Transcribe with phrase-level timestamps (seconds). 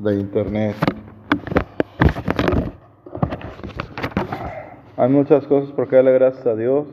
[0.00, 0.76] de internet.
[4.96, 6.86] Hay muchas cosas por que darle gracias a Dios.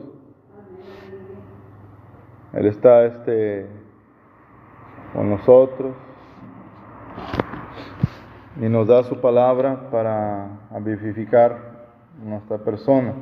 [2.52, 3.66] Él está este
[5.12, 5.94] con nosotros
[8.60, 10.48] y nos da su palabra para
[10.80, 11.88] vivificar
[12.22, 13.12] nuestra persona.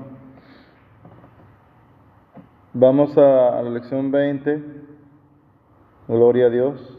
[2.72, 4.64] Vamos a, la lección 20.
[6.08, 6.98] Gloria a Dios.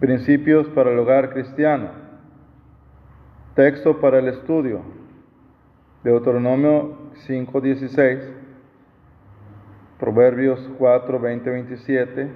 [0.00, 1.88] Principios para el hogar cristiano.
[3.54, 4.82] Texto para el estudio.
[6.04, 8.20] Deuteronomio 5:16.
[9.98, 12.28] Proverbios 4, 20, 27.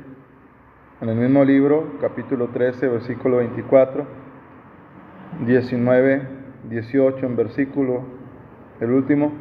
[1.03, 4.07] En el mismo libro, capítulo 13, versículo 24.
[5.45, 6.23] 19,
[6.71, 8.05] 18 en versículo,
[8.81, 9.33] el último.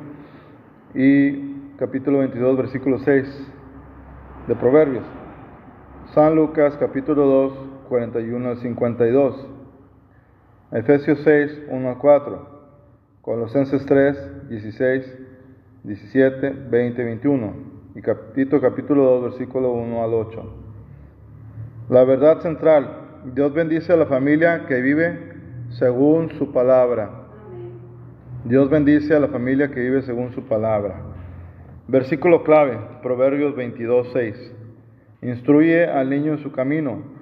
[0.94, 3.53] Y capítulo 22, versículo 6
[4.47, 5.05] de Proverbios.
[6.13, 9.48] San Lucas capítulo 2, 41 al 52.
[10.71, 12.59] Efesios 6, 1 al 4.
[13.22, 15.17] Colosenses 3, 16,
[15.83, 17.53] 17, 20, 21.
[17.95, 20.53] Y capítulo, capítulo 2, versículo 1 al 8.
[21.89, 23.08] La verdad central.
[23.33, 25.33] Dios bendice a la familia que vive
[25.71, 27.09] según su palabra.
[28.45, 31.02] Dios bendice a la familia que vive según su palabra.
[31.88, 34.55] Versículo clave, Proverbios 22, 6.
[35.23, 37.19] Instruye al niño en su camino,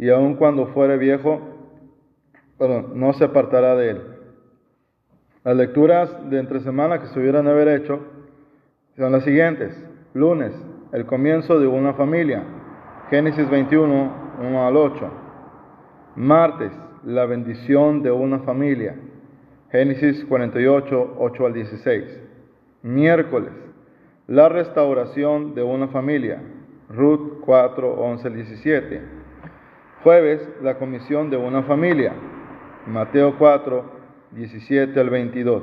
[0.00, 1.40] y aun cuando fuere viejo,
[2.94, 4.02] no se apartará de él.
[5.44, 8.00] Las lecturas de entre semana que se hubieran haber hecho
[8.96, 9.76] son las siguientes.
[10.14, 10.54] Lunes,
[10.92, 12.42] el comienzo de una familia.
[13.10, 15.10] Génesis 21, 1 al 8.
[16.16, 16.72] Martes,
[17.04, 18.96] la bendición de una familia.
[19.70, 22.20] Génesis 48, 8 al 16.
[22.84, 23.52] Miércoles,
[24.28, 26.42] la restauración de una familia.
[26.88, 29.19] Ruth 4, 11 17.
[30.02, 32.14] Jueves, la comisión de una familia.
[32.86, 33.84] Mateo 4,
[34.30, 35.62] 17 al 22.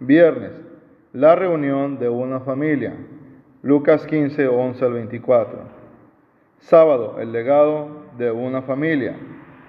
[0.00, 0.52] Viernes,
[1.12, 2.94] la reunión de una familia.
[3.60, 5.58] Lucas 15, 11 al 24.
[6.60, 9.16] Sábado, el legado de una familia.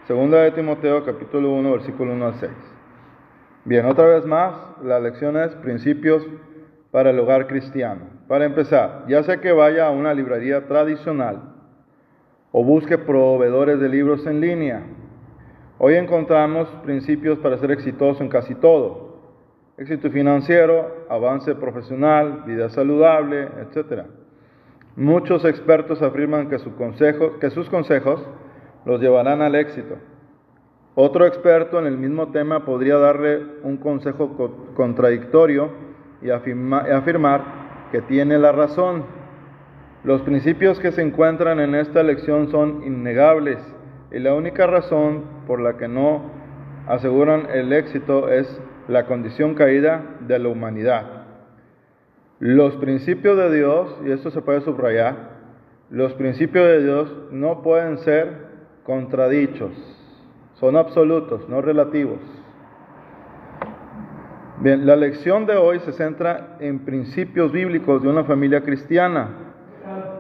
[0.08, 2.52] Segunda de Timoteo capítulo 1, versículo 1 al 6.
[3.66, 4.56] Bien, otra vez más,
[4.86, 6.26] la lección es principios
[6.92, 8.04] para el hogar cristiano.
[8.30, 11.51] Para empezar, ya sea que vaya a una librería tradicional
[12.52, 14.84] o busque proveedores de libros en línea,
[15.78, 19.12] hoy encontramos principios para ser exitoso en casi todo.
[19.78, 24.04] Éxito financiero, avance profesional, vida saludable, etc.
[24.96, 26.72] Muchos expertos afirman que, su
[27.52, 28.22] sus consejos
[28.86, 29.96] los llevarán al éxito.
[30.96, 35.70] Otro experto en el mismo tema podría darle un consejo contradictorio
[36.22, 37.44] y afirmar
[37.92, 39.21] que tiene la razón.
[40.04, 43.60] Los principios que se encuentran en esta lección son innegables
[44.12, 46.24] y la única razón por la que no
[46.88, 51.28] aseguran el éxito es la condición caída de la humanidad.
[52.40, 55.40] Los principios de Dios, y esto se puede subrayar,
[55.92, 58.48] los principios de Dios no pueden ser
[58.84, 59.72] contradichos,
[60.56, 62.18] son absolutos, no relativos.
[64.62, 69.51] Bien, la lección de hoy se centra en principios bíblicos de una familia cristiana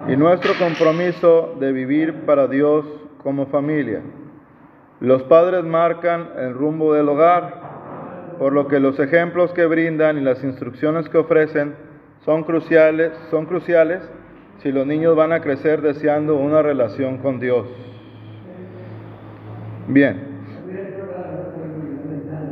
[0.08, 2.86] y nuestro compromiso de vivir para Dios
[3.24, 4.02] como familia.
[5.00, 7.62] Los padres marcan el rumbo del hogar,
[8.40, 11.76] por lo que los ejemplos que brindan y las instrucciones que ofrecen
[12.26, 14.02] son cruciales, son cruciales
[14.60, 17.68] si los niños van a crecer deseando una relación con Dios.
[19.88, 20.30] Bien.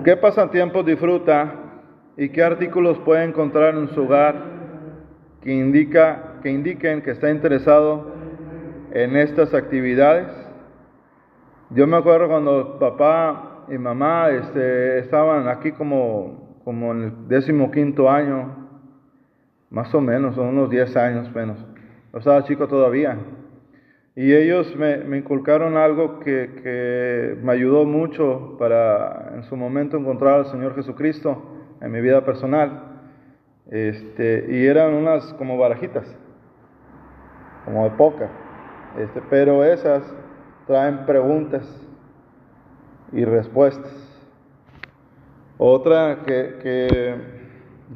[0.03, 1.53] ¿Qué pasatiempos disfruta
[2.17, 4.35] y qué artículos puede encontrar en su hogar
[5.41, 8.13] que, indica, que indiquen que está interesado
[8.91, 10.27] en estas actividades.
[11.71, 17.69] Yo me acuerdo cuando papá y mamá este, estaban aquí como, como en el décimo
[17.71, 18.67] quinto año,
[19.69, 21.57] más o menos, son unos 10 años menos.
[22.11, 23.17] Yo estaba chico todavía.
[24.15, 29.97] Y ellos me, me inculcaron algo que, que, me ayudó mucho para en su momento
[29.97, 31.41] encontrar al Señor Jesucristo
[31.79, 32.89] en mi vida personal.
[33.69, 36.05] Este, y eran unas como barajitas,
[37.69, 38.27] como de poca.
[38.97, 40.01] Este, pero esas
[40.65, 41.63] traen preguntas
[43.11, 43.93] y respuestas.
[45.59, 46.57] Otra que,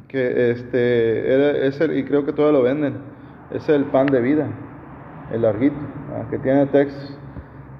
[0.08, 2.98] que, este, es el, y creo que todos lo venden,
[3.50, 4.46] es el pan de vida,
[5.32, 5.76] el larguito,
[6.30, 7.18] que tiene textos.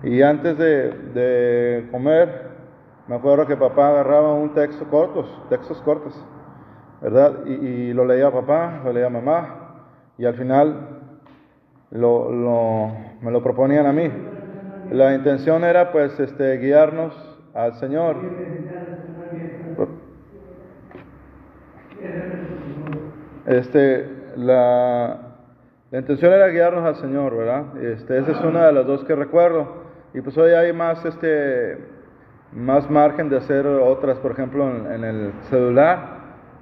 [0.03, 2.49] Y antes de, comer,
[3.07, 6.25] me acuerdo que papá agarraba un texto cortos, textos cortos,
[7.01, 7.45] ¿verdad?
[7.47, 9.77] Y, lo leía papá, lo leía mamá,
[10.19, 10.94] y al final
[11.95, 14.11] lo, me lo proponían a mí.
[14.91, 17.15] La intención era pues este, guiarnos
[17.55, 18.17] al Señor.
[23.47, 25.19] Este, la,
[25.91, 27.77] la intención era guiarnos al Señor, ¿verdad?
[27.83, 29.85] Este, esa es una de las dos que recuerdo.
[30.13, 31.79] Y pues hoy hay más, este,
[32.53, 36.15] más margen de hacer otras, por ejemplo, en, en el celular,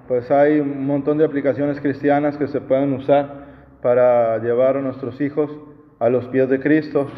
[0.09, 3.42] pues hay un montón de aplicaciones cristianas que se pueden usar
[3.83, 5.51] para llevar a nuestros hijos
[5.99, 7.09] a los pies de Cristo.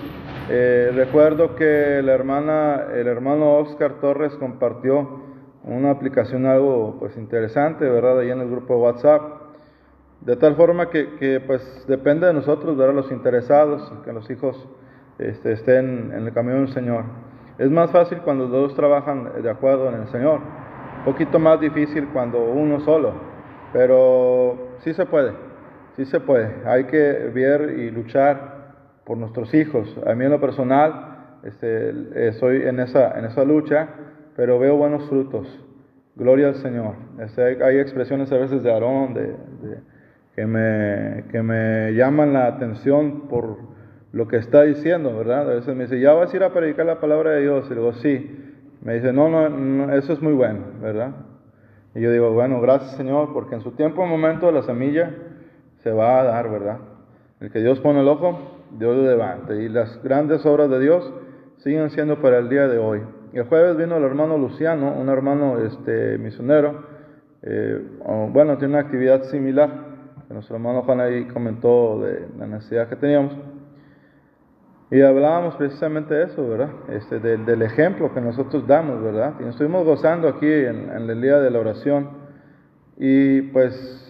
[0.51, 5.23] Eh, recuerdo que la hermana, el hermano Oscar Torres compartió
[5.63, 8.19] una aplicación algo pues interesante, ¿verdad?
[8.19, 9.23] Ahí en el grupo WhatsApp.
[10.21, 14.29] De tal forma que, que pues depende de nosotros, ver a los interesados, que los
[14.31, 14.67] hijos
[15.19, 17.05] este, estén en el camino del Señor.
[17.59, 20.41] Es más fácil cuando dos trabajan de acuerdo en el Señor.
[20.99, 23.13] Un poquito más difícil cuando uno solo,
[23.73, 25.33] pero sí se puede,
[25.97, 26.51] sí se puede.
[26.67, 28.65] Hay que ver y luchar
[29.05, 29.95] por nuestros hijos.
[30.07, 33.89] A mí en lo personal este, estoy en esa, en esa lucha,
[34.37, 35.47] pero veo buenos frutos.
[36.17, 36.95] Gloria al Señor.
[37.21, 39.15] Este, hay, expresiones a veces de Aarón
[40.35, 43.59] que, me, que me llaman la atención por
[44.13, 45.51] lo que está diciendo, ¿verdad?
[45.51, 47.67] A veces me dice, ya vas a ir a predicar la palabra de Dios.
[47.71, 48.41] Y digo, sí.
[48.81, 51.13] Me dice, no, no, no, eso es muy bueno, ¿verdad?
[51.95, 55.11] Y yo digo, bueno, gracias Señor, porque en su tiempo, en momento, la semilla
[55.85, 56.79] se va a dar, ¿verdad?
[57.41, 59.55] El que Dios pone el ojo, Dios lo levanta.
[59.55, 61.13] Y las grandes obras de Dios
[61.59, 63.03] siguen siendo para el día de hoy.
[63.35, 66.87] El jueves vino el hermano Luciano, un hermano este, misionero.
[67.43, 67.83] Eh,
[68.33, 69.69] bueno, tiene una actividad similar.
[70.27, 73.35] Que nuestro hermano Juan ahí comentó de la necesidad que teníamos.
[74.91, 76.71] Y hablábamos precisamente de eso, ¿verdad?
[76.89, 79.35] Este, del, ejemplo que nosotros damos, ¿verdad?
[79.39, 82.09] Y nos estuvimos gozando aquí en el día de la oración.
[82.97, 84.04] Y pues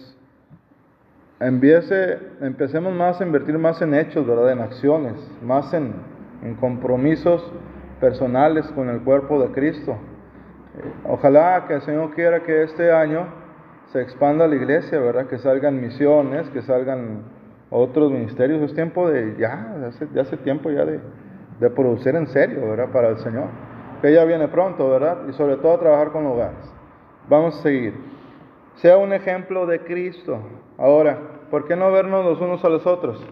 [1.39, 4.51] empiece, empecemos más a invertir más en hechos, ¿verdad?
[4.51, 6.15] En acciones, más en,
[6.59, 7.43] compromisos
[7.99, 9.93] personales con el cuerpo de Cristo.
[9.93, 13.25] Eh, ojalá que el Señor quiera que este año
[13.91, 15.25] se expanda la iglesia, ¿verdad?
[15.27, 17.23] Que salgan misiones, que salgan
[17.71, 18.61] otros ministerios.
[18.61, 19.75] Es tiempo de, ya,
[20.19, 20.99] hace, tiempo ya de,
[21.59, 22.89] de producir en serio, ¿verdad?
[22.91, 23.47] Para el Señor.
[24.01, 25.27] Que ya viene pronto, ¿verdad?
[25.27, 26.71] Y sobre todo trabajar con hogares.
[27.27, 28.14] Vamos a seguir.
[28.75, 30.39] Sea un ejemplo de Cristo.
[30.77, 31.17] Ahora,
[31.49, 33.25] ¿por qué no vernos los unos a los otros?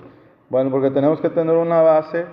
[0.50, 2.26] Bueno, porque tenemos que tener una base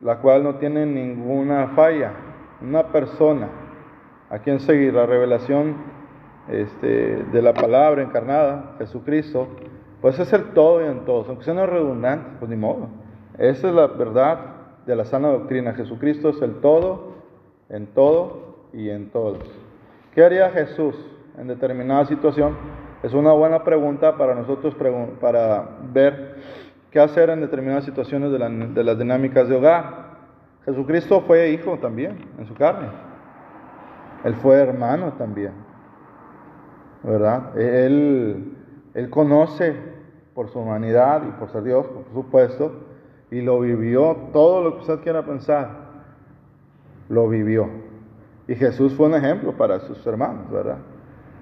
[0.00, 2.12] la cual no tiene ninguna falla,
[2.60, 3.48] una persona
[4.28, 5.76] a quien seguir, la revelación
[6.48, 9.48] este, de la palabra encarnada, Jesucristo,
[10.00, 12.88] pues es el todo y en todos, aunque sea no redundante, pues ni modo.
[13.38, 14.38] Esa es la verdad
[14.86, 15.72] de la sana doctrina.
[15.72, 17.14] Jesucristo es el todo,
[17.70, 19.38] en todo y en todos.
[20.14, 20.94] ¿Qué haría Jesús
[21.38, 22.56] en determinada situación?
[23.02, 24.74] Es una buena pregunta para nosotros
[25.20, 26.36] para ver
[26.90, 30.14] qué hacer en determinadas situaciones de, la, de las dinámicas de hogar.
[30.64, 32.88] Jesucristo fue hijo también en su carne.
[34.24, 35.52] Él fue hermano también.
[37.02, 37.58] ¿Verdad?
[37.58, 38.54] Él,
[38.94, 39.76] él conoce
[40.34, 42.72] por su humanidad y por ser Dios, por supuesto,
[43.30, 45.68] y lo vivió todo lo que usted quiera pensar.
[47.10, 47.68] Lo vivió.
[48.48, 50.78] Y Jesús fue un ejemplo para sus hermanos, ¿verdad?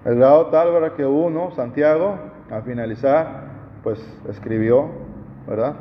[0.04, 0.94] El grado tal, ¿verdad?
[0.94, 2.18] Que uno, Santiago,
[2.50, 3.44] al finalizar,
[3.82, 4.88] pues escribió,
[5.46, 5.76] ¿verdad?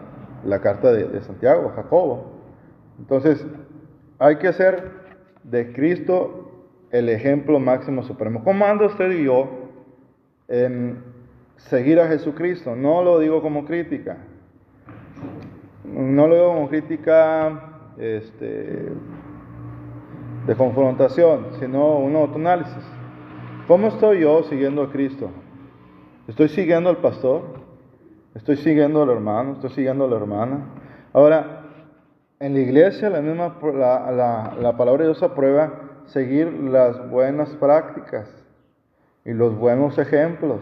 [0.46, 2.32] La carta de, de Santiago, Jacobo.
[3.00, 3.46] Entonces,
[4.20, 4.92] hay que hacer
[5.44, 6.52] de Cristo
[6.92, 8.44] el ejemplo máximo supremo.
[8.44, 9.50] ¿Cómo anda usted y yo
[10.48, 11.04] en
[11.58, 12.76] seguir a Jesucristo?
[12.76, 14.18] No lo digo como crítica.
[15.84, 18.90] No lo digo como crítica este,
[20.46, 23.01] de confrontación, sino un autoanálisis.
[23.72, 25.30] ¿Cómo estoy yo siguiendo a Cristo?
[26.28, 27.44] ¿Estoy siguiendo al pastor?
[28.36, 29.54] ¿Estoy siguiendo al hermano?
[29.54, 30.66] ¿Estoy siguiendo a la hermana?
[31.14, 31.62] Ahora,
[32.42, 35.72] en la iglesia la misma la, la, la palabra de Dios aprueba
[36.08, 38.28] seguir las buenas prácticas
[39.24, 40.62] y los buenos ejemplos.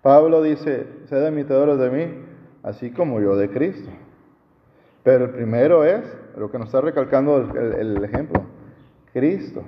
[0.00, 2.14] Pablo dice, sed imitadores de mí,
[2.62, 3.90] así como yo de Cristo.
[5.02, 6.04] Pero el primero es,
[6.36, 8.44] lo que nos está recalcando el, el, el ejemplo,
[9.12, 9.64] Cristo.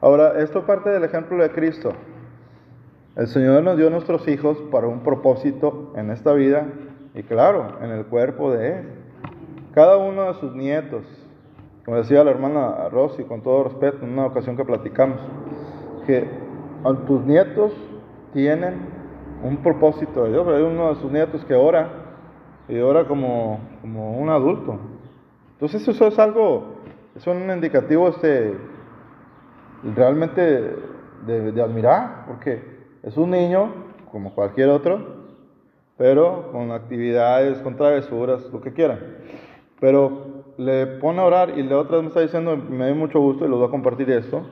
[0.00, 1.92] Ahora, esto parte del ejemplo de Cristo.
[3.16, 6.66] El Señor nos dio nuestros hijos para un propósito en esta vida
[7.14, 8.88] y claro, en el cuerpo de Él.
[9.72, 11.02] Cada uno de sus nietos,
[11.86, 15.18] como decía la hermana Rosy, con todo respeto, en una ocasión que platicamos,
[16.06, 16.28] que
[17.06, 17.72] tus nietos
[18.34, 18.74] tienen
[19.42, 20.46] un propósito de Dios.
[20.48, 21.88] Hay uno de sus nietos que ora
[22.68, 24.78] y ora como, como un adulto.
[25.54, 26.64] Entonces eso es algo,
[27.14, 28.54] es un indicativo este,
[29.94, 30.40] realmente
[31.26, 32.62] de, de, admirar, porque
[33.02, 33.72] es un niño
[34.10, 35.16] como cualquier otro,
[35.96, 39.00] pero con actividades, con travesuras, lo que quieran.
[39.80, 43.20] Pero le pone a orar y la otra vez me está diciendo, me dio mucho
[43.20, 44.42] gusto y lo voy a compartir esto,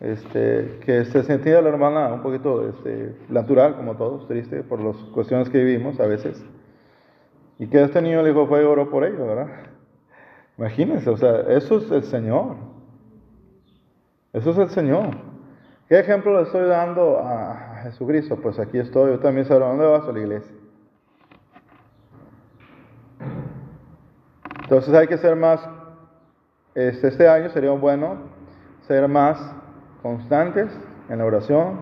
[0.00, 4.96] este, que se sentía la hermana un poquito este, natural, como todos, triste por las
[5.12, 6.42] cuestiones que vivimos a veces.
[7.58, 9.48] Y que este niño le dijo, fue y oró por ello, ¿verdad?
[10.56, 12.56] Imagínense, o sea, eso es el Señor.
[14.32, 15.08] Eso es el Señor.
[15.88, 18.36] ¿Qué ejemplo le estoy dando a Jesucristo?
[18.36, 20.54] Pues aquí estoy, yo también sé dónde vas a la iglesia.
[24.62, 25.60] Entonces hay que ser más,
[26.76, 28.18] este, este año sería bueno
[28.86, 29.36] ser más
[30.00, 30.70] constantes
[31.08, 31.80] en la oración,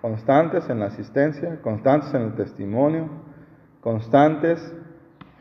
[0.00, 3.08] constantes en la asistencia, constantes en el testimonio,
[3.80, 4.74] constantes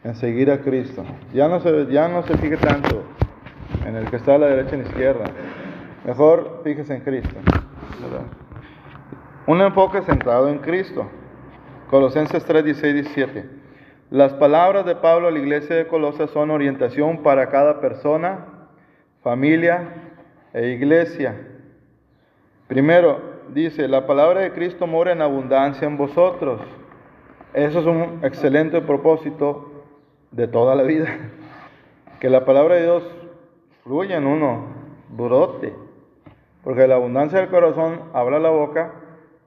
[0.03, 1.03] en seguir a Cristo.
[1.33, 3.01] Ya no se, ya no se fije tanto
[3.87, 5.25] en el que está a la derecha y a la izquierda.
[6.05, 7.35] Mejor fíjese en Cristo.
[9.47, 11.07] Un enfoque centrado en Cristo.
[11.89, 13.45] Colosenses 3, 16, 17.
[14.09, 18.45] Las palabras de Pablo a la iglesia de Colosas son orientación para cada persona,
[19.21, 19.89] familia
[20.53, 21.35] e iglesia.
[22.67, 23.21] Primero,
[23.53, 26.61] dice, la palabra de Cristo mora en abundancia en vosotros.
[27.53, 29.71] Eso es un excelente propósito
[30.31, 31.07] de toda la vida.
[32.19, 33.03] Que la palabra de Dios
[33.83, 34.67] fluya en uno,
[35.09, 35.73] brote.
[36.63, 38.93] Porque la abundancia del corazón habla la boca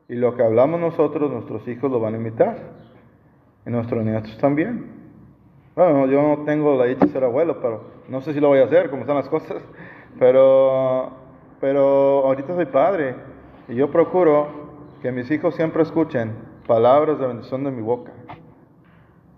[0.09, 2.59] y lo que hablamos nosotros, nuestros hijos lo van a imitar
[3.67, 4.93] y nuestros nietos también.
[5.75, 8.61] Bueno, yo no tengo la dicha de ser abuelo, pero no sé si lo voy
[8.61, 9.63] a hacer, como están las cosas,
[10.19, 11.11] pero,
[11.61, 13.15] pero ahorita soy padre
[13.69, 14.49] y yo procuro
[15.03, 16.33] que mis hijos siempre escuchen
[16.67, 18.13] palabras de bendición de mi boca,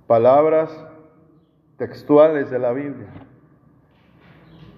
[0.07, 0.85] palabras
[1.77, 3.09] textuales de la Biblia.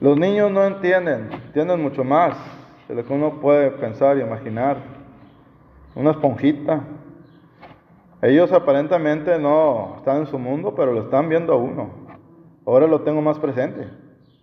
[0.01, 2.60] Los niños no entienden, entienden mucho más
[2.91, 4.79] de lo que uno puede pensar y imaginar.
[5.95, 6.81] Una esponjita,
[8.21, 11.91] ellos aparentemente no están en su mundo, pero lo están viendo a uno.
[12.67, 13.89] Ahora lo tengo más presente,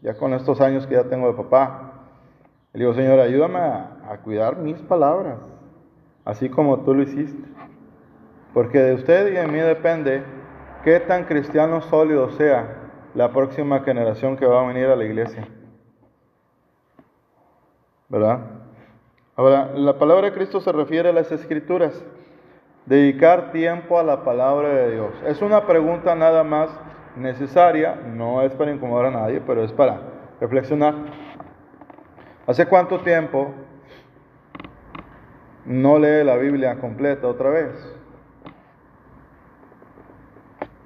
[0.01, 1.91] ya con estos años que ya tengo de papá.
[2.71, 5.39] Le digo, Señor, ayúdame a, cuidar mis palabras,
[6.23, 7.43] así como tú lo hiciste.
[8.53, 10.23] Porque de usted y de mí depende
[10.85, 12.75] qué tan cristiano sólido sea
[13.13, 15.47] la próxima generación que va a venir a la iglesia.
[18.09, 18.39] ¿Verdad?
[19.35, 22.03] Ahora, la palabra de Cristo se refiere a las escrituras
[22.85, 25.11] dedicar tiempo a la palabra de Dios?
[25.25, 26.69] Es una pregunta nada más
[27.15, 29.99] necesaria, no es para incomodar a nadie, pero es para
[30.39, 30.95] reflexionar.
[32.47, 33.53] ¿Hace cuánto tiempo
[35.65, 37.93] no lee la Biblia completa otra vez?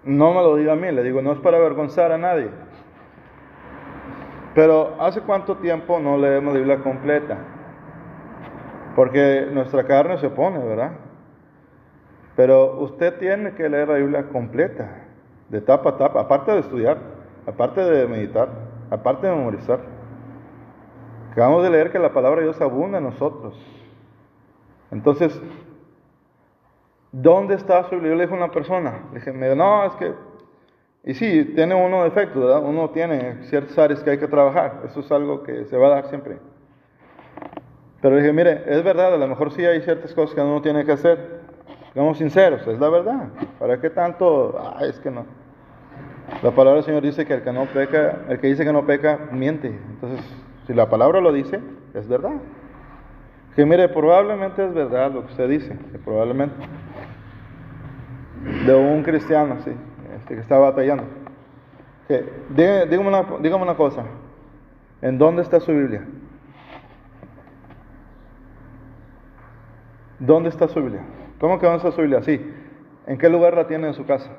[0.03, 2.49] No me lo diga a mí, le digo, no es para avergonzar a nadie.
[4.53, 7.37] Pero ¿hace cuánto tiempo no leemos la Biblia completa?
[8.95, 10.91] Porque nuestra carne se pone, ¿verdad?
[12.35, 14.89] Pero usted tiene que leer la Biblia completa,
[15.49, 16.97] de tapa a tapa, aparte de estudiar,
[17.45, 18.49] aparte de meditar,
[18.89, 19.79] aparte de memorizar.
[21.31, 23.57] Acabamos de leer que la palabra de Dios abunda en nosotros.
[24.91, 25.41] Entonces,
[27.13, 28.11] ¿dónde está su Biblia?
[28.11, 30.13] Yo le dije a una persona, le dije, no, es que,
[31.03, 32.63] y sí, tiene uno defectos, ¿verdad?
[32.63, 35.89] Uno tiene ciertas áreas que hay que trabajar, eso es algo que se va a
[35.91, 36.37] dar siempre.
[38.01, 40.85] Pero dije, mire, es verdad, a lo mejor sí hay ciertas cosas que uno tiene
[40.85, 41.41] que hacer,
[41.93, 43.27] Seamos sinceros, es la verdad.
[43.59, 44.57] ¿Para qué tanto?
[44.57, 45.25] Ah, es que no.
[46.41, 48.85] La palabra del Señor dice que el que no peca, el que dice que no
[48.85, 49.67] peca, miente.
[49.67, 50.25] Entonces,
[50.67, 51.59] si la palabra lo dice,
[51.93, 52.35] es verdad.
[53.55, 56.55] Que mire, probablemente es verdad lo que usted dice, probablemente.
[58.65, 59.71] De un cristiano, sí,
[60.21, 61.03] este, que está batallando.
[62.49, 64.03] Dígame, una, cosa,
[65.01, 66.05] ¿en dónde está su Biblia?
[70.19, 71.03] ¿Dónde está su Biblia?
[71.39, 72.21] ¿Cómo que a su Biblia?
[72.21, 72.39] Sí.
[73.07, 74.29] ¿En qué lugar la tiene en su casa?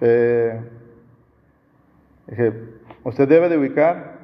[0.00, 0.60] Eh,
[3.04, 4.18] usted debe de ubicar,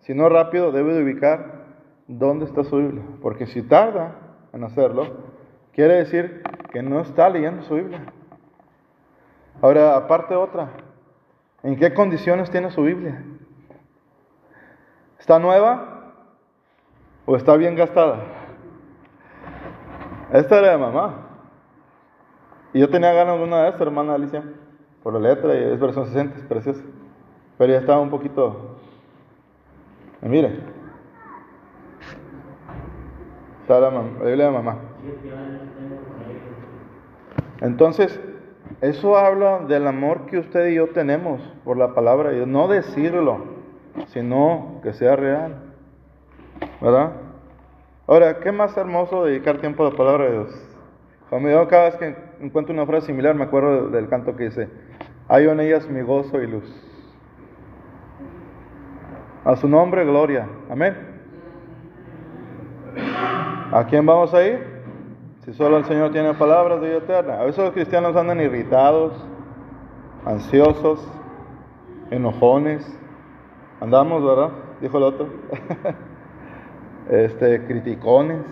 [0.00, 1.64] si no rápido, debe de ubicar
[2.06, 3.02] dónde está su Biblia.
[3.20, 4.14] Porque si tarda
[4.52, 5.06] en hacerlo,
[5.72, 8.12] quiere decir que no está leyendo su Biblia.
[9.62, 10.70] Ahora, aparte otra,
[11.62, 13.22] ¿en qué condiciones tiene su Biblia?
[15.18, 16.14] ¿Está nueva
[17.26, 18.20] o está bien gastada?
[20.32, 21.26] Esta era de mamá.
[22.72, 24.44] Y yo tenía ganas de una de estas, hermana Alicia,
[25.02, 26.82] por la letra y es versión 60, es preciosa.
[27.58, 28.76] Pero ya estaba un poquito.
[30.22, 30.60] Y mire.
[33.62, 34.78] Está la, Biblia de mamá.
[37.60, 38.20] Entonces,
[38.80, 42.48] eso habla del amor que usted y yo tenemos por la palabra de Dios.
[42.48, 43.44] No decirlo,
[44.08, 45.56] sino que sea real.
[46.80, 47.12] ¿Verdad?
[48.06, 50.66] Ahora, ¿qué más hermoso dedicar tiempo a la palabra de Dios?
[51.28, 54.68] Cuando cada vez que encuentro una frase similar, me acuerdo del canto que dice,
[55.28, 56.64] Hay en ellas mi gozo y luz.
[59.44, 60.48] A su nombre, gloria.
[60.68, 60.96] Amén.
[63.72, 64.69] ¿A quién vamos a ir?
[65.50, 67.40] Si solo el Señor tiene palabras de vida eterna.
[67.40, 69.12] A veces los cristianos andan irritados,
[70.24, 71.04] ansiosos,
[72.12, 72.86] enojones.
[73.80, 74.50] Andamos, ¿verdad?
[74.80, 75.26] Dijo el otro.
[77.10, 78.44] este, criticones.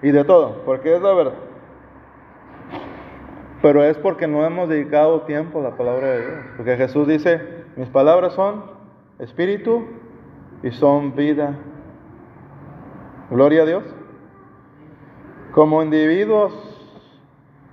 [0.00, 1.34] Y de todo, porque es la verdad.
[3.60, 6.44] Pero es porque no hemos dedicado tiempo a la palabra de Dios.
[6.56, 7.42] Porque Jesús dice,
[7.76, 8.64] mis palabras son
[9.18, 9.84] espíritu
[10.62, 11.58] y son vida.
[13.28, 13.95] Gloria a Dios.
[15.56, 16.52] Como individuos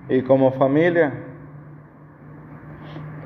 [0.08, 1.12] y como familia,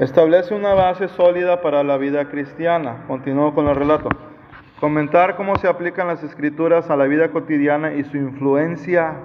[0.01, 3.05] establece una base sólida para la vida cristiana.
[3.07, 4.09] Continúo con el relato.
[4.81, 9.19] Comentar cómo se aplican las escrituras a la vida cotidiana y su influencia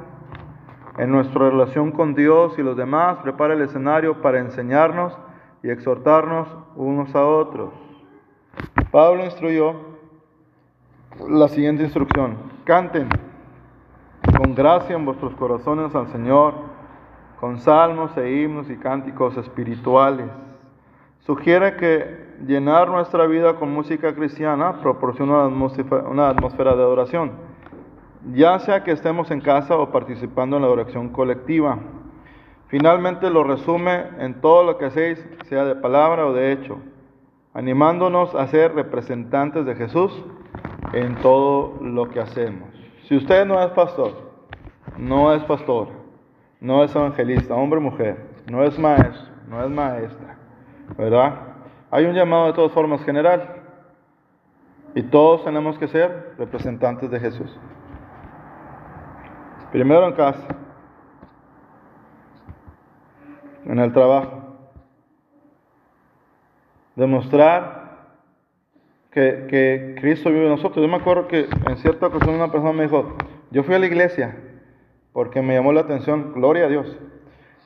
[1.00, 5.18] en nuestra relación con Dios y los demás prepara el escenario para enseñarnos
[5.64, 7.74] y exhortarnos unos a otros.
[8.92, 9.78] Pablo instruyó
[11.28, 12.38] la siguiente instrucción.
[12.66, 13.10] Canten
[14.38, 16.54] con gracia en vuestros corazones al Señor,
[17.40, 20.28] con salmos e himnos y cánticos espirituales.
[21.20, 27.32] Sugiere que llenar nuestra vida con música cristiana proporciona una atmósfera, de adoración,
[28.34, 31.78] ya sea que estemos en casa o participando en la oración colectiva.
[32.68, 36.78] Finalmente lo resume en todo lo que hacéis, sea de palabra o de hecho,
[37.54, 40.12] animándonos a ser representantes de Jesús
[40.92, 42.73] en todo lo que hacemos.
[43.08, 44.32] Si usted no es pastor,
[44.98, 45.90] no es pastor,
[46.62, 50.38] no es evangelista, hombre o mujer, no es maestro, no es maestra,
[50.98, 51.34] ¿verdad?
[51.92, 53.62] Hay un llamado de todas formas general
[54.96, 57.60] y todos tenemos que ser representantes de Jesús.
[59.72, 60.48] Primero en casa,
[63.66, 64.56] en el trabajo.
[66.96, 67.83] Demostrar
[69.14, 70.84] que, Cristo vive en nosotros.
[70.84, 73.16] Yo me acuerdo que en cierta ocasión una persona me dijo,
[73.52, 74.36] yo fui a la iglesia
[75.12, 76.98] porque me llamó la atención, gloria a Dios,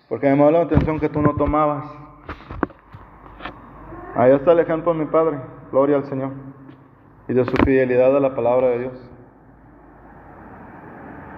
[0.09, 1.85] porque me llamó la atención que tú no tomabas.
[4.15, 5.37] Ahí está el ejemplo de mi padre,
[5.71, 6.31] gloria al Señor,
[7.27, 8.93] y de su fidelidad a la palabra de Dios.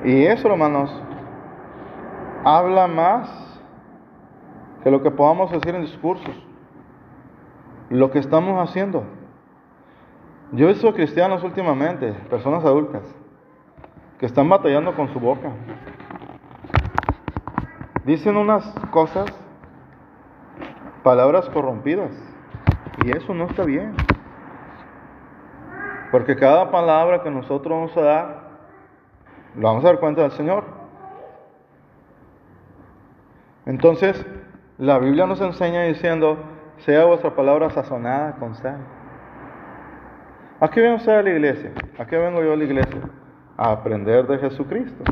[0.06, 0.89] Y eso, hermanos,
[2.43, 3.60] habla más
[4.84, 6.34] que lo que podamos decir en discursos,
[7.89, 9.18] lo que estamos haciendo.
[10.51, 13.03] Yo he visto cristianos últimamente, personas adultas,
[14.17, 15.51] que están batallando con su boca.
[18.03, 19.27] Dicen unas cosas,
[21.03, 22.12] palabras corrompidas,
[23.05, 23.93] y eso no está bien.
[26.12, 28.49] Porque cada palabra que nosotros vamos a dar,
[29.55, 30.63] lo vamos a dar cuenta del Señor.
[33.67, 34.25] Entonces,
[34.79, 36.38] la Biblia nos enseña diciendo,
[36.79, 38.79] sea vuestra palabra sazonada con sal.
[40.62, 41.72] ¿A qué viene usted a la iglesia?
[41.98, 43.02] ¿A qué vengo yo a la iglesia?
[43.58, 45.04] A aprender de Jesucristo.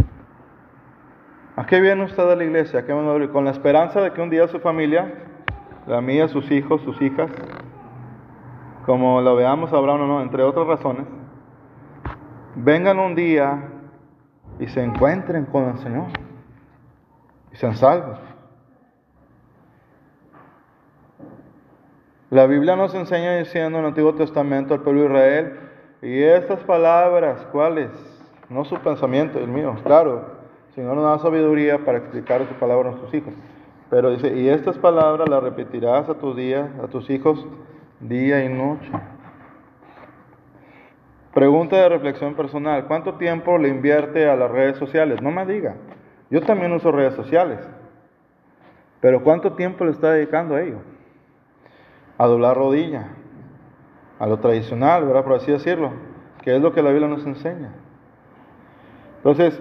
[1.56, 2.82] ¿A qué viene usted a la iglesia?
[2.82, 5.14] ¿A qué vengo a Con la esperanza de que un día su familia,
[5.88, 7.32] la mía, sus hijos, sus hijas,
[8.86, 11.06] como lo veamos Abraham o no, entre otras razones,
[12.56, 13.70] vengan un día
[14.60, 16.08] y se encuentren con el Señor
[17.54, 18.20] y sean salvos.
[22.30, 25.60] La Biblia nos enseña diciendo en el Antiguo Testamento al pueblo de Israel,
[26.02, 27.90] y estas palabras, ¿cuáles?
[28.50, 30.36] No su pensamiento, el mío, claro.
[30.76, 33.34] Señor nos da sabiduría para explicar su palabra a nuestros hijos.
[33.90, 37.48] Pero dice, y estas palabras las repetirás a tus días, a tus hijos,
[38.02, 38.92] día y noche.
[41.34, 45.22] Pregunta de reflexión personal, ¿cuánto tiempo le invierte a las redes sociales?
[45.22, 45.76] No me diga,
[46.30, 47.60] yo también uso redes sociales,
[49.00, 50.80] pero ¿cuánto tiempo le está dedicando a ello?
[52.18, 53.10] A doblar rodilla,
[54.20, 55.24] a lo tradicional, ¿verdad?
[55.24, 55.92] Por así decirlo,
[56.42, 57.72] que es lo que la Biblia nos enseña.
[59.18, 59.60] Entonces,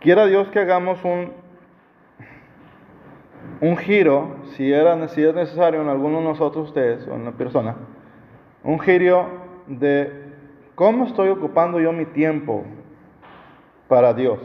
[0.00, 1.32] quiera Dios que hagamos un
[3.60, 7.32] un giro, si, era, si es necesario en alguno de nosotros, ustedes o en una
[7.32, 7.76] persona,
[8.62, 9.28] un giro
[9.66, 10.32] de
[10.74, 12.64] cómo estoy ocupando yo mi tiempo
[13.88, 14.38] para Dios.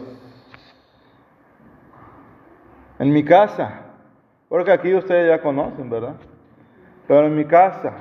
[2.97, 3.81] En mi casa,
[4.53, 6.13] porque aquí ustedes ya conocen, ¿verdad?
[7.07, 7.91] Pero en mi casa,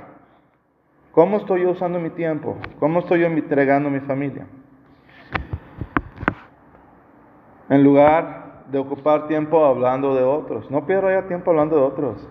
[1.11, 2.59] ¿cómo estoy yo usando mi tiempo?
[2.79, 4.47] ¿Cómo estoy yo entregando mi familia?
[7.71, 10.71] En lugar de ocupar tiempo hablando de otros.
[10.71, 12.29] No pierda ya tiempo hablando de otros.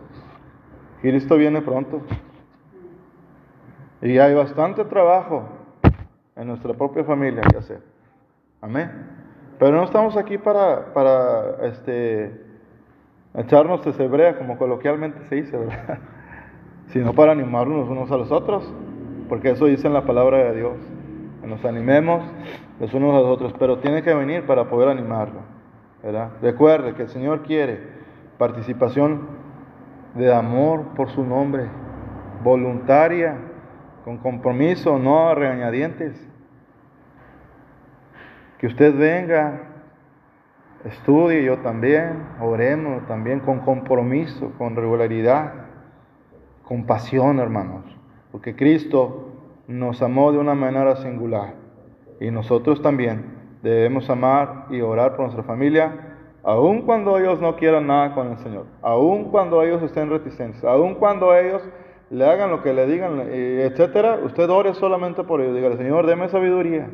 [1.02, 2.04] Cristo viene pronto.
[4.04, 5.50] Y hay bastante trabajo
[6.36, 7.82] en nuestra propia familia que hacer.
[8.62, 8.92] Amén.
[9.58, 12.51] Pero no estamos aquí para, para este,
[13.36, 16.00] echarnos de hebrea, como coloquialmente se dice, ¿verdad?
[16.88, 18.74] Sino para animarnos unos a los otros,
[19.30, 20.78] porque eso dice en la palabra de Dios,
[21.42, 22.24] que nos animemos
[22.80, 25.40] los unos a los otros, pero tiene que venir para poder animarlo,
[26.04, 26.32] ¿verdad?
[26.42, 27.80] Recuerde que el Señor quiere
[28.38, 29.28] participación
[30.16, 31.68] de amor por su nombre,
[32.44, 33.38] voluntaria,
[34.04, 36.28] con compromiso, no a regañadientes.
[38.58, 39.71] Que usted venga,
[40.86, 45.54] estudie, yo también, oremos también con compromiso, con regularidad,
[46.64, 47.84] con pasión, hermanos,
[48.32, 49.32] porque Cristo
[49.68, 51.54] nos amó de una manera singular.
[52.20, 53.26] Y nosotros también
[53.62, 58.38] debemos amar y orar por nuestra familia, aun cuando ellos no quieran nada con el
[58.40, 61.62] Señor, aun cuando ellos estén reticentes, aun cuando ellos
[62.10, 66.28] le hagan lo que le digan, etcétera, usted ore solamente por ellos, dígale, Señor, deme
[66.30, 66.90] sabiduría,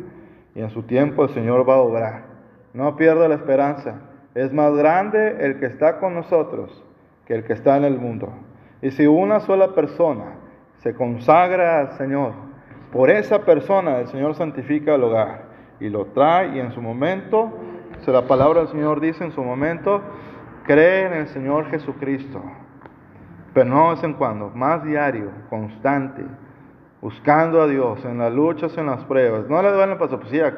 [0.54, 2.37] y en su tiempo el Señor va a obrar.
[2.78, 3.96] No pierda la esperanza.
[4.36, 6.84] Es más grande el que está con nosotros
[7.26, 8.32] que el que está en el mundo.
[8.84, 10.36] Y si una sola persona
[10.84, 12.34] se consagra al Señor,
[12.92, 15.46] por esa persona el Señor santifica el hogar
[15.80, 17.52] y lo trae y en su momento,
[18.06, 20.00] si la palabra del Señor dice en su momento,
[20.63, 22.44] cree en el Señor Jesucristo.
[23.56, 26.24] Pero no vez en cuando, más diario, constante,
[27.02, 29.50] buscando a Dios en las luchas, en las pruebas.
[29.50, 30.54] No le duele, pastor, pues sí, a,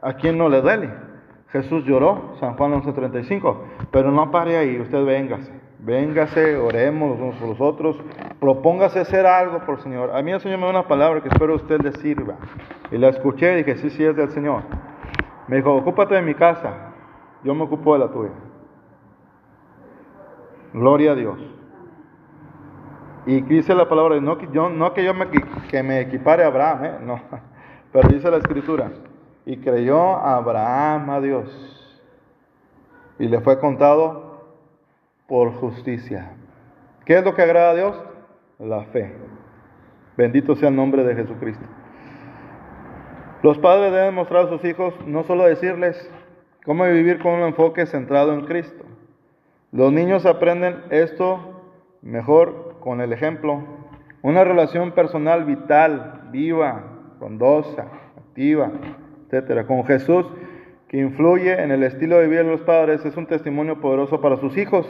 [0.00, 1.07] a quien no le duele.
[1.50, 3.56] Jesús lloró, San Juan 11:35,
[3.90, 7.96] pero no pare ahí, usted véngase, véngase, oremos los unos por los otros,
[8.38, 10.14] propóngase hacer algo por el Señor.
[10.14, 12.36] A mí el Señor me da una palabra que espero usted le sirva.
[12.90, 14.62] Y la escuché y dije, sí, sí, es del Señor.
[15.46, 16.92] Me dijo, ocúpate de mi casa,
[17.42, 18.32] yo me ocupo de la tuya.
[20.74, 21.38] Gloria a Dios.
[23.24, 25.26] Y dice la palabra, no que yo me,
[25.70, 26.98] que me equipare a Abraham, ¿eh?
[27.02, 27.20] no,
[27.92, 28.90] pero dice la escritura,
[29.48, 31.48] y creyó Abraham a Dios,
[33.18, 34.44] y le fue contado
[35.26, 36.32] por justicia.
[37.06, 38.04] ¿Qué es lo que agrada a Dios?
[38.58, 39.10] La fe.
[40.18, 41.64] Bendito sea el nombre de Jesucristo.
[43.42, 45.96] Los padres deben mostrar a sus hijos, no solo decirles
[46.66, 48.84] cómo vivir con un enfoque centrado en Cristo.
[49.72, 51.62] Los niños aprenden esto
[52.02, 53.62] mejor con el ejemplo,
[54.20, 56.84] una relación personal vital, viva,
[57.18, 58.72] frondosa, activa,
[59.66, 60.26] con Jesús
[60.88, 64.38] que influye en el estilo de vida de los padres es un testimonio poderoso para
[64.38, 64.86] sus hijos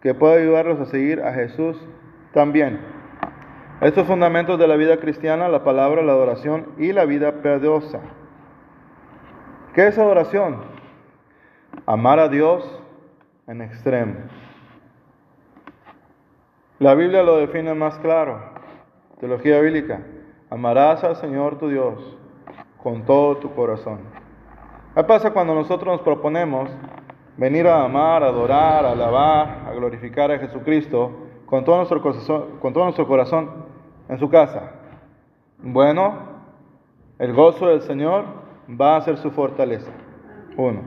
[0.00, 1.76] que puede ayudarlos a seguir a Jesús
[2.32, 2.80] también.
[3.80, 8.00] Estos fundamentos de la vida cristiana, la palabra, la adoración y la vida piadosa.
[9.74, 10.58] ¿Qué es adoración?
[11.86, 12.80] Amar a Dios
[13.48, 14.14] en extremo.
[16.78, 18.40] La Biblia lo define más claro.
[19.18, 20.02] Teología bíblica.
[20.50, 22.18] Amarás al Señor tu Dios
[22.82, 24.00] con todo tu corazón.
[24.94, 26.68] ¿Qué pasa cuando nosotros nos proponemos
[27.36, 31.10] venir a amar, a adorar, a alabar, a glorificar a Jesucristo
[31.46, 33.50] con todo nuestro corazón, con todo nuestro corazón
[34.08, 34.72] en su casa?
[35.58, 36.14] Bueno,
[37.18, 38.24] el gozo del Señor
[38.68, 39.90] va a ser su fortaleza.
[40.56, 40.80] Uno.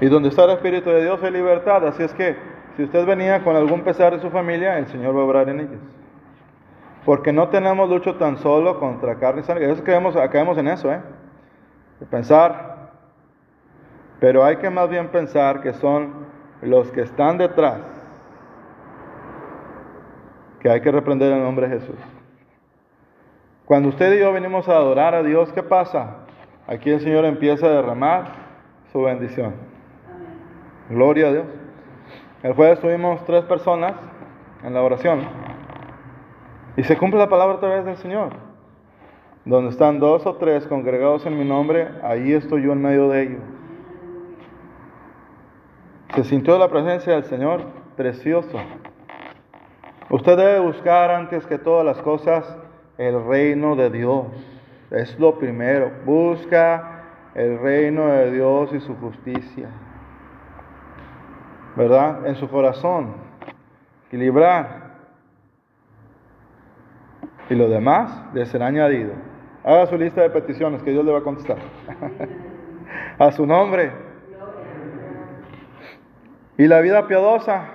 [0.00, 1.86] Y donde está el Espíritu de Dios hay libertad.
[1.86, 2.36] Así es que
[2.76, 5.60] si usted venía con algún pesar de su familia, el Señor va a obrar en
[5.60, 5.80] ellos.
[7.06, 9.72] Porque no tenemos lucho tan solo contra carne y sangre.
[9.84, 11.00] Creemos, caemos en eso, ¿eh?
[12.00, 12.90] De pensar.
[14.18, 16.26] Pero hay que más bien pensar que son
[16.62, 17.80] los que están detrás
[20.58, 21.94] que hay que reprender en el nombre de Jesús.
[23.66, 26.16] Cuando usted y yo venimos a adorar a Dios, ¿qué pasa?
[26.66, 28.24] Aquí el Señor empieza a derramar
[28.90, 29.54] su bendición.
[30.90, 31.46] Gloria a Dios.
[32.42, 33.92] El jueves tuvimos tres personas
[34.64, 35.45] en la oración
[36.76, 38.30] y se cumple la palabra a través del Señor.
[39.44, 43.22] Donde están dos o tres congregados en mi nombre, ahí estoy yo en medio de
[43.22, 43.42] ellos.
[46.14, 47.62] Se sintió la presencia del Señor
[47.96, 48.58] precioso.
[50.10, 52.58] Usted debe buscar antes que todas las cosas
[52.98, 54.26] el reino de Dios.
[54.90, 55.90] Es lo primero.
[56.04, 57.02] Busca
[57.34, 59.68] el reino de Dios y su justicia.
[61.76, 62.26] ¿verdad?
[62.26, 63.14] En su corazón.
[64.08, 64.85] Equilibrar.
[67.48, 69.12] Y lo demás le será añadido.
[69.64, 71.58] Haga su lista de peticiones que Dios le va a contestar.
[73.18, 73.92] a su nombre.
[76.58, 77.68] Y la vida piadosa,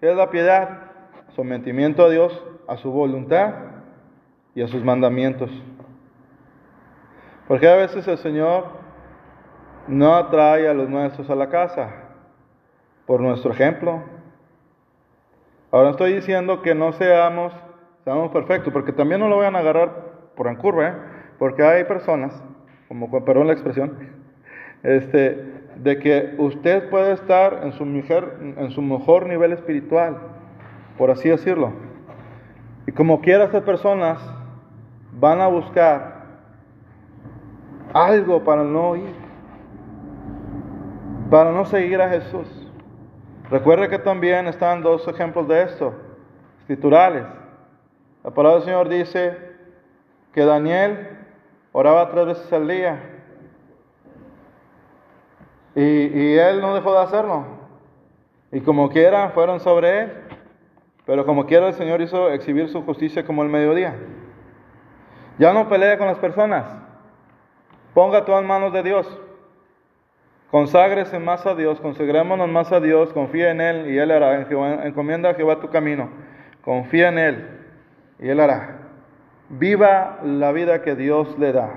[0.00, 0.90] ¿qué es la piedad?
[1.34, 3.54] Sometimiento a Dios, a su voluntad
[4.54, 5.50] y a sus mandamientos.
[7.48, 8.66] Porque a veces el Señor
[9.88, 11.90] no atrae a los nuestros a la casa,
[13.06, 14.02] por nuestro ejemplo.
[15.72, 17.52] Ahora estoy diciendo que no seamos,
[18.04, 19.90] seamos perfectos, porque también no lo vayan a agarrar
[20.36, 20.94] por en curva, ¿eh?
[21.38, 22.32] porque hay personas,
[22.88, 23.96] como perdón la expresión,
[24.82, 30.18] este, de que usted puede estar en su, mejor, en su mejor nivel espiritual,
[30.96, 31.72] por así decirlo.
[32.86, 34.18] Y como quiera estas personas
[35.12, 36.20] van a buscar
[37.92, 39.14] algo para no ir,
[41.30, 42.70] para no seguir a Jesús.
[43.50, 45.94] Recuerde que también están dos ejemplos de esto,
[46.60, 47.24] escriturales.
[48.22, 49.38] La palabra del Señor dice
[50.34, 51.08] que Daniel
[51.72, 53.00] oraba tres veces al día
[55.74, 57.44] y, él no dejó de hacerlo.
[58.52, 60.12] Y como quiera, fueron sobre él.
[61.06, 63.96] Pero como quiera, el Señor hizo exhibir su justicia como el mediodía.
[65.38, 66.66] Ya no pelea con las personas.
[67.94, 69.18] Ponga todo en manos de Dios.
[70.50, 74.40] Conságrese más a Dios, consagrémonos más a Dios, confía en Él y Él hará.
[74.84, 76.10] Encomienda a Jehová tu camino.
[76.62, 77.59] Confía en Él
[78.20, 78.78] y Él hará.
[79.48, 81.70] Viva la vida que Dios le da,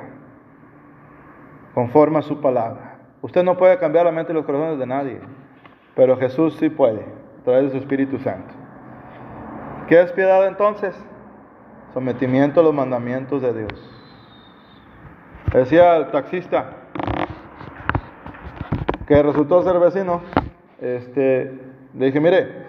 [1.73, 2.97] conforme a su palabra.
[3.21, 5.19] Usted no puede cambiar la mente y los corazones de nadie,
[5.95, 8.53] pero Jesús sí puede, a través de su Espíritu Santo.
[9.87, 10.95] ¿Qué es piedad entonces?
[11.93, 13.89] Sometimiento a los mandamientos de Dios.
[15.53, 16.65] Decía el taxista
[19.07, 20.21] que resultó ser vecino,
[20.79, 21.59] este,
[21.93, 22.62] le dije, mire,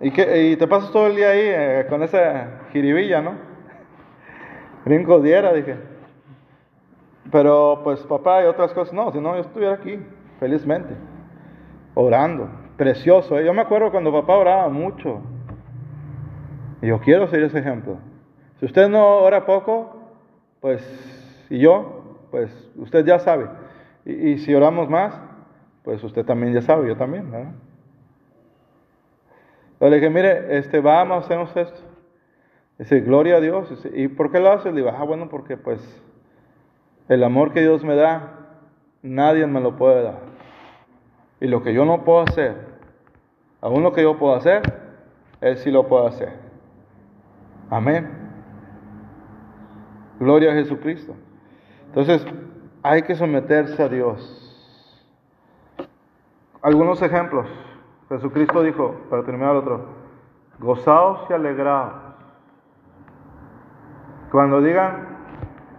[0.00, 3.34] ¿y, qué, y te pasas todo el día ahí eh, con esa jiribilla, ¿no?
[4.84, 5.76] Brinco diera, dije.
[7.30, 9.98] Pero pues papá y otras cosas, no, si no yo estuviera aquí,
[10.40, 10.94] felizmente,
[11.94, 13.38] orando, precioso.
[13.38, 13.44] ¿eh?
[13.44, 15.20] Yo me acuerdo cuando papá oraba mucho.
[16.80, 17.98] Y yo quiero ser ese ejemplo.
[18.60, 19.96] Si usted no ora poco,
[20.60, 20.82] pues,
[21.50, 23.48] y yo, pues usted ya sabe.
[24.04, 25.20] Y, si oramos más,
[25.82, 27.52] pues usted también ya sabe, yo también, ¿verdad?
[29.80, 31.80] Le dije, mire, este, vamos, hacemos esto.
[32.78, 33.68] Dice, gloria a Dios.
[33.92, 34.70] ¿y por qué lo hace?
[34.70, 35.80] Le digo, ah, bueno, porque pues
[37.08, 38.38] el amor que Dios me da,
[39.02, 40.20] nadie me lo puede dar.
[41.40, 42.56] Y lo que yo no puedo hacer,
[43.60, 44.62] aún lo que yo puedo hacer,
[45.40, 46.32] Él sí lo puede hacer.
[47.70, 48.08] Amén.
[50.18, 51.14] Gloria a Jesucristo.
[51.86, 52.26] Entonces,
[52.82, 54.44] hay que someterse a Dios.
[56.60, 57.48] Algunos ejemplos.
[58.08, 59.82] Jesucristo dijo, para terminar otro,
[60.58, 61.92] gozaos y alegraos.
[64.30, 65.18] Cuando digan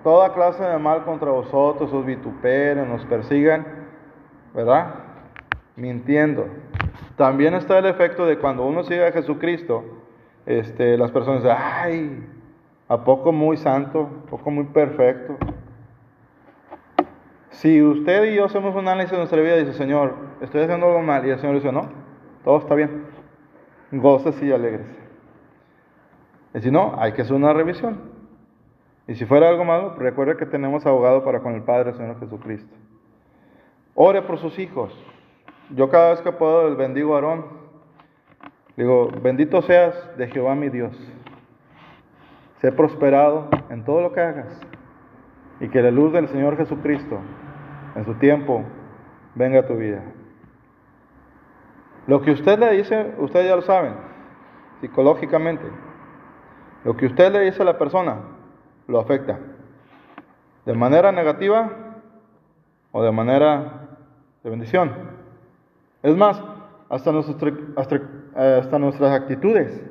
[0.04, 3.66] toda clase de mal contra vosotros, os vituperen, os persigan,
[4.54, 4.96] ¿verdad?
[5.76, 6.48] Mintiendo.
[7.16, 9.84] También está el efecto de cuando uno sigue a Jesucristo,
[10.46, 12.28] este, las personas dicen, ay,
[12.88, 14.10] ¿a poco muy santo?
[14.26, 15.36] ¿A poco muy perfecto?
[17.50, 21.02] Si usted y yo hacemos un análisis de nuestra vida dice, Señor, estoy haciendo algo
[21.02, 21.90] mal, y el Señor dice, no,
[22.44, 23.06] todo está bien,
[23.92, 24.88] goces y alegres.
[26.54, 28.00] Y si no, hay que hacer una revisión.
[29.08, 32.76] Y si fuera algo malo, recuerde que tenemos abogado para con el Padre, Señor Jesucristo.
[33.96, 34.94] Ore por sus hijos.
[35.72, 37.46] Yo cada vez que puedo les bendigo a Aarón.
[38.78, 40.96] Digo, bendito seas de Jehová mi Dios.
[42.62, 44.60] Sé prosperado en todo lo que hagas.
[45.60, 47.20] Y que la luz del Señor Jesucristo
[47.96, 48.64] en su tiempo,
[49.36, 50.02] venga a tu vida.
[52.10, 53.94] Lo que usted le dice, ustedes ya lo saben,
[54.82, 55.64] psicológicamente.
[56.84, 58.16] Lo que usted le dice a la persona
[58.88, 59.38] lo afecta.
[60.66, 61.70] De manera negativa
[62.92, 63.90] o de manera
[64.44, 64.92] de bendición.
[66.02, 66.42] Es más,
[66.90, 67.12] hasta,
[67.76, 69.86] hasta nuestras actitudes.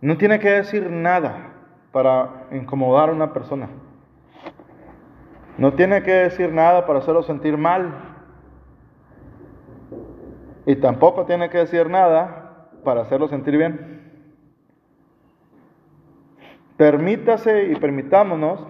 [0.00, 1.52] No tiene que decir nada
[1.92, 3.68] para incomodar a una persona.
[5.58, 8.11] No tiene que decir nada para hacerlo sentir mal.
[10.66, 14.00] Y tampoco tiene que decir nada para hacerlo sentir bien.
[16.76, 18.66] Permítase y permitámonos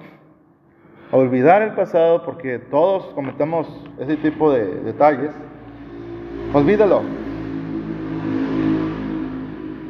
[1.12, 5.32] olvidar el pasado porque todos cometemos ese tipo de detalles.
[6.52, 7.02] Olvídalo.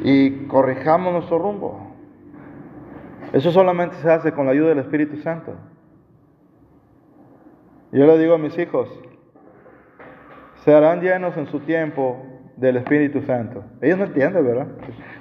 [0.03, 1.93] Y corrijamos nuestro rumbo.
[3.31, 5.53] Eso solamente se hace con la ayuda del Espíritu Santo.
[7.91, 8.89] Yo le digo a mis hijos,
[10.63, 13.63] se harán llenos en su tiempo del Espíritu Santo.
[13.81, 14.67] Ellos no entienden, ¿verdad?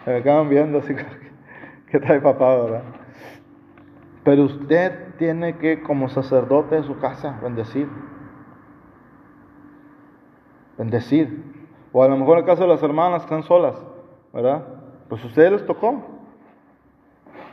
[0.06, 0.94] Me acaban viendo así,
[1.90, 2.82] ¿qué trae papá, verdad?
[4.24, 7.88] Pero usted tiene que, como sacerdote de su casa, bendecir.
[10.78, 11.42] Bendecir.
[11.90, 13.74] O a lo mejor en el caso de las hermanas que están solas,
[14.32, 14.64] ¿verdad?
[15.08, 16.02] Pues a ustedes les tocó.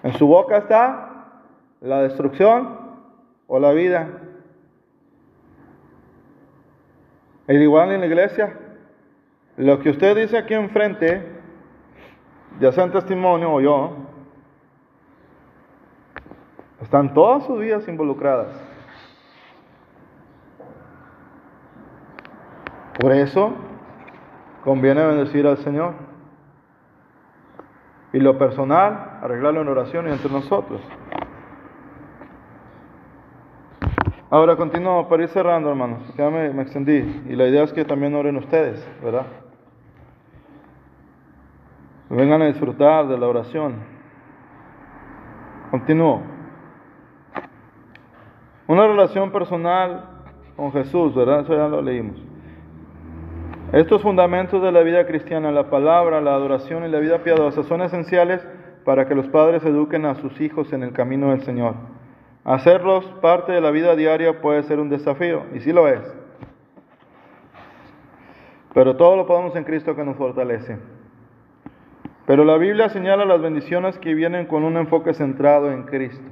[0.04, 1.41] En su boca está
[1.82, 2.78] la destrucción
[3.47, 4.08] o la vida.
[7.50, 8.54] El igual en la iglesia,
[9.58, 11.28] lo que usted dice aquí enfrente,
[12.60, 13.96] ya sea en testimonio o yo,
[16.80, 18.50] están todas sus vidas involucradas.
[23.00, 23.56] Por eso
[24.64, 25.96] conviene bendecir al Señor.
[28.14, 30.82] Y lo personal, arreglarlo en oración y entre nosotros.
[34.32, 36.02] Ahora continúo para ir cerrando, hermanos.
[36.15, 37.24] Ya me, me extendí.
[37.28, 39.26] Y la idea es que también oren ustedes, ¿verdad?
[42.10, 43.76] Vengan a disfrutar de la oración.
[45.72, 46.22] Continúo.
[48.68, 50.06] Una relación personal
[50.56, 51.42] con Jesús, ¿verdad?
[51.42, 52.18] Eso ya lo leímos.
[53.72, 57.82] Estos fundamentos de la vida cristiana, la palabra, la adoración y la vida piadosa, son
[57.82, 58.46] esenciales
[58.84, 61.76] para que los padres eduquen a sus hijos en el camino del Señor.
[62.43, 66.02] Hacerlos parte de la vida diaria puede ser un desafío, y sí lo es.
[68.73, 70.78] Pero todo lo podemos en Cristo que nos fortalece.
[72.25, 76.30] Pero la Biblia señala las bendiciones que vienen con un enfoque centrado en Cristo.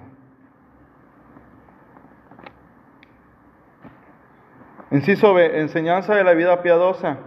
[4.91, 7.17] Inciso B, enseñanza de la vida piadosa.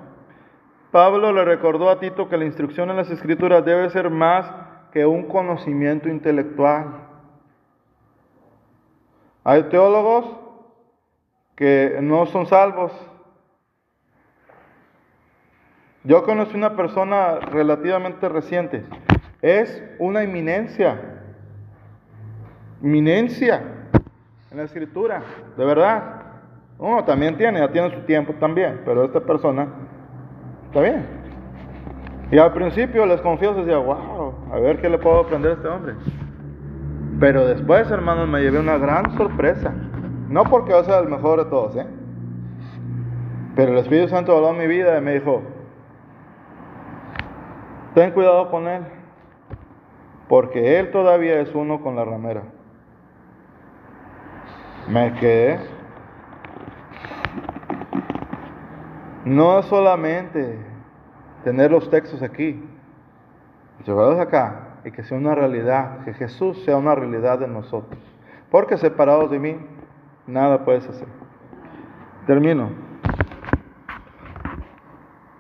[0.90, 4.50] Pablo le recordó a Tito que la instrucción en las escrituras debe ser más
[4.92, 7.09] que un conocimiento intelectual.
[9.44, 10.26] Hay teólogos
[11.57, 12.92] que no son salvos,
[16.03, 18.85] yo conocí una persona relativamente reciente.
[19.42, 20.98] Es una eminencia.
[22.83, 23.62] Eminencia
[24.50, 25.22] en la escritura,
[25.59, 26.22] de verdad.
[26.79, 29.68] Uno también tiene, ya tiene su tiempo también, pero esta persona
[30.68, 31.07] está bien.
[32.33, 35.68] Y al principio les confieso, decía, wow, a ver qué le puedo aprender a este
[35.68, 35.94] hombre.
[37.20, 39.74] Pero después, hermanos, me llevé una gran sorpresa.
[40.28, 41.87] No porque yo sea el mejor de todos, ¿eh?
[43.54, 45.42] Pero el Espíritu Santo habló mi vida y me dijo,
[47.94, 48.85] Ten cuidado con él,
[50.28, 52.42] porque él todavía es uno con la ramera.
[54.88, 55.59] Me quedé.
[59.24, 60.59] No es solamente
[61.44, 62.64] tener los textos aquí,
[63.85, 67.98] llevarlos acá y que sea una realidad, que Jesús sea una realidad en nosotros.
[68.50, 69.56] Porque separados de mí,
[70.26, 71.08] nada puedes hacer.
[72.26, 72.90] Termino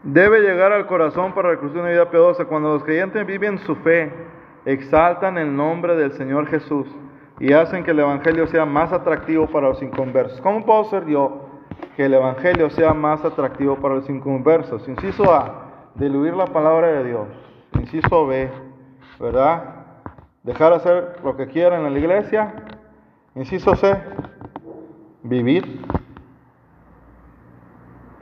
[0.02, 2.44] debe llegar al corazón para recluir una vida piadosa.
[2.46, 4.12] Cuando los creyentes viven su fe,
[4.64, 6.86] exaltan el nombre del Señor Jesús
[7.38, 10.40] y hacen que el Evangelio sea más atractivo para los inconversos.
[10.40, 11.46] ¿Cómo puedo ser yo
[11.96, 14.86] que el Evangelio sea más atractivo para los inconversos?
[14.88, 17.28] Inciso A, diluir la palabra de Dios.
[17.74, 18.50] Inciso B,
[19.20, 19.74] ¿verdad?
[20.42, 22.54] Dejar hacer lo que quieran en la iglesia.
[23.34, 24.02] Inciso C,
[25.22, 25.86] vivir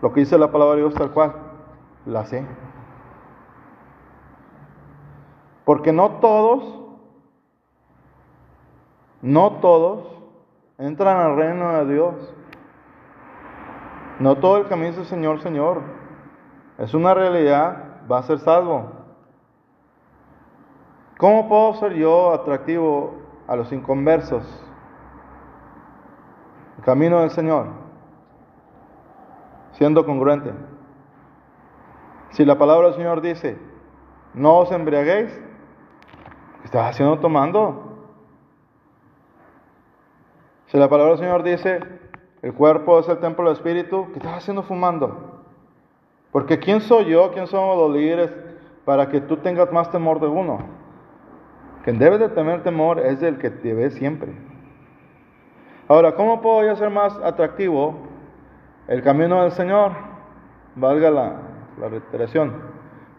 [0.03, 1.35] lo que dice la palabra de Dios tal cual
[2.05, 2.45] la sé.
[5.65, 6.81] Porque no todos,
[9.23, 10.07] no todos
[10.79, 12.35] entran al reino de Dios.
[14.19, 15.83] No todo el camino dice Señor, Señor.
[16.79, 18.98] Es una realidad, va a ser salvo.
[21.19, 23.17] ¿Cómo puedo ser yo atractivo
[23.49, 24.45] a los inconversos?
[26.79, 27.67] El camino del Señor,
[29.73, 30.53] siendo congruente.
[32.31, 33.59] Si la palabra del Señor dice,
[34.33, 35.33] no os embriaguéis,
[36.61, 37.99] ¿qué estás haciendo tomando?
[40.67, 41.81] Si la palabra del Señor dice,
[42.43, 45.43] el cuerpo es el templo del Espíritu, ¿qué estás haciendo fumando?
[46.31, 47.33] Porque ¿quién soy yo?
[47.33, 48.31] ¿Quién somos los líderes
[48.85, 50.78] para que tú tengas más temor de uno?
[51.89, 54.31] Quien debe de tener temor es el que te ve siempre.
[55.89, 57.97] Ahora, ¿cómo puedo yo hacer más atractivo
[58.89, 59.93] el camino del Señor?
[60.75, 61.41] Valga la,
[61.81, 62.61] la reiteración.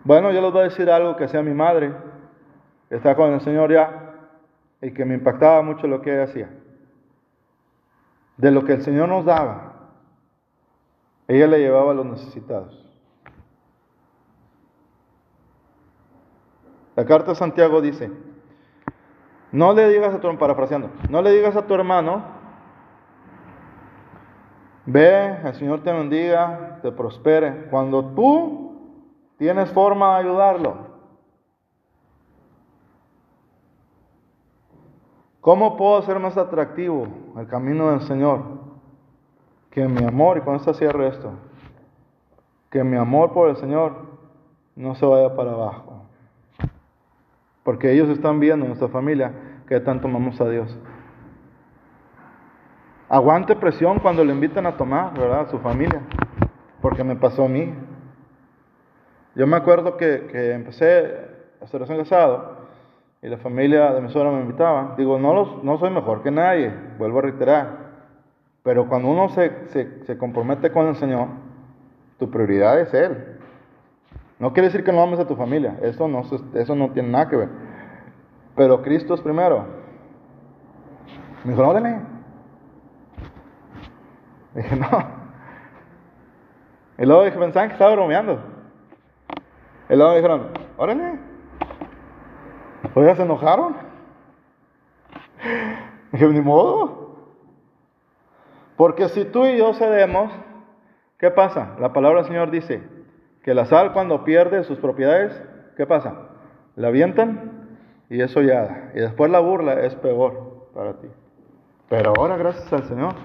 [0.04, 1.96] Bueno, yo les voy a decir algo que hacía mi madre,
[2.90, 4.14] que está con el Señor ya,
[4.84, 6.52] y que me impactaba mucho lo que ella hacía.
[8.38, 9.90] De lo que el Señor nos daba,
[11.28, 12.86] ella le llevaba a los necesitados.
[16.96, 18.12] La carta de Santiago dice,
[19.52, 22.40] no le digas a tu, parafraseando, no le digas a tu hermano,
[24.92, 27.68] Ve, el Señor te bendiga, te prospere.
[27.70, 28.70] Cuando tú
[29.38, 30.90] tienes forma de ayudarlo.
[35.42, 37.08] ¿Cómo puedo ser más atractivo
[37.38, 38.42] el camino del Señor?
[39.70, 41.34] Que mi amor, y con esto cierro esto,
[42.72, 43.94] que mi amor por el Señor
[44.76, 45.99] no se vaya para abajo.
[47.70, 49.32] Porque ellos están viendo, nuestra familia,
[49.68, 50.76] que tanto amamos a Dios.
[53.08, 55.42] Aguante presión cuando le invitan a tomar, ¿verdad?
[55.42, 56.02] A su familia.
[56.82, 57.72] Porque me pasó a mí.
[59.36, 61.16] Yo me acuerdo que, que empecé
[61.62, 62.58] a ser recién casado
[63.22, 64.96] y la familia de mi suegra me invitaba.
[64.98, 67.78] Digo, no, los, no soy mejor que nadie, vuelvo a reiterar.
[68.64, 71.28] Pero cuando uno se, se, se compromete con el Señor,
[72.18, 73.39] Tu prioridad es Él.
[74.40, 76.24] No quiere decir que no ames a tu familia, eso no,
[76.54, 77.50] eso no tiene nada que ver.
[78.56, 79.66] Pero Cristo es primero.
[81.44, 81.98] Me dijo, órale.
[84.56, 85.20] Dije, no.
[86.98, 88.40] Y luego dije, pensaban que estaba bromeando.
[89.90, 91.20] Y luego me dijeron, órale.
[92.96, 93.76] Oiga, se enojaron.
[96.12, 97.16] Dije, ni modo.
[98.78, 100.32] Porque si tú y yo cedemos,
[101.18, 101.76] ¿qué pasa?
[101.80, 102.99] La palabra del Señor dice
[103.44, 105.42] que la sal cuando pierde sus propiedades,
[105.78, 106.30] ¿qué pasa?
[106.76, 107.78] La avientan
[108.10, 108.92] y eso ya.
[108.96, 111.08] Y después la burla es peor para ti.
[111.90, 113.16] Pero ahora, gracias al Señor,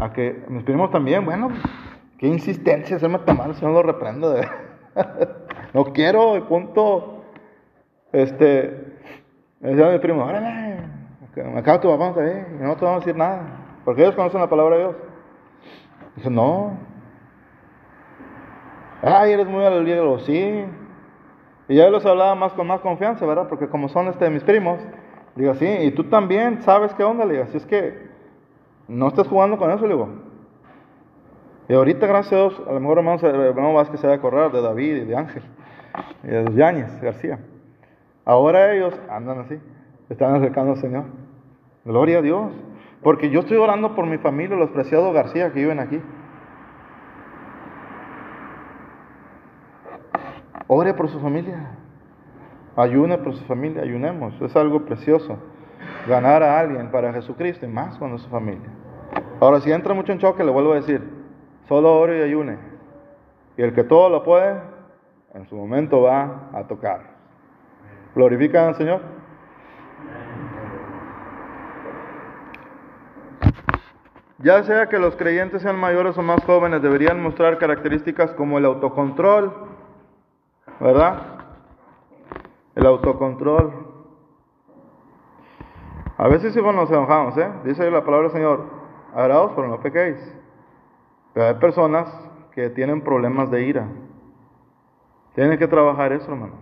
[0.00, 1.48] a que mis primos también, bueno,
[2.18, 4.30] qué insistencia hacerme tomar, el Señor lo reprendo.
[4.30, 4.46] De...
[5.74, 7.24] no quiero, y punto.
[8.12, 8.96] Este,
[9.60, 10.78] decía mi primo, órale,
[11.44, 14.76] me acaba tu papá no te vamos a decir nada, porque ellos conocen la palabra
[14.76, 14.96] de Dios.
[16.16, 16.87] Dice, no.
[19.02, 20.64] Ay, eres muy aleluya, sí.
[21.68, 23.48] Y ya los hablaba más con más confianza, ¿verdad?
[23.48, 24.78] Porque como son este, mis primos,
[25.36, 28.08] digo, sí, y tú también sabes qué onda, le digo, así es que
[28.88, 30.08] no estás jugando con eso, le digo.
[31.68, 34.50] Y ahorita, gracias a Dios, a lo mejor hermano, hermano Vázquez se va a acordar
[34.50, 35.42] de David y de Ángel,
[36.24, 37.38] y de Yáñez García.
[38.24, 39.60] Ahora ellos andan así,
[40.08, 41.04] están acercando al Señor.
[41.84, 42.52] Gloria a Dios.
[43.02, 46.00] Porque yo estoy orando por mi familia, los preciados García que viven aquí.
[50.68, 51.70] Ore por su familia.
[52.76, 54.40] Ayune por su familia, ayunemos.
[54.40, 55.38] Es algo precioso.
[56.06, 58.68] Ganar a alguien para Jesucristo y más cuando es su familia.
[59.40, 61.02] Ahora, si entra mucho en choque, le vuelvo a decir,
[61.68, 62.58] solo ore y ayune.
[63.56, 64.60] Y el que todo lo puede,
[65.34, 67.00] en su momento va a tocar.
[68.14, 69.00] ¿Glorifican al Señor?
[74.38, 78.66] Ya sea que los creyentes sean mayores o más jóvenes, deberían mostrar características como el
[78.66, 79.52] autocontrol,
[80.80, 81.22] ¿verdad?
[82.74, 83.72] El autocontrol.
[86.16, 87.48] A veces sí nos enojamos, ¿eh?
[87.64, 88.64] Dice la palabra del Señor,
[89.14, 90.16] agradaos pero no pequéis.
[91.32, 92.08] Pero hay personas
[92.52, 93.86] que tienen problemas de ira.
[95.34, 96.54] Tienen que trabajar eso, hermano.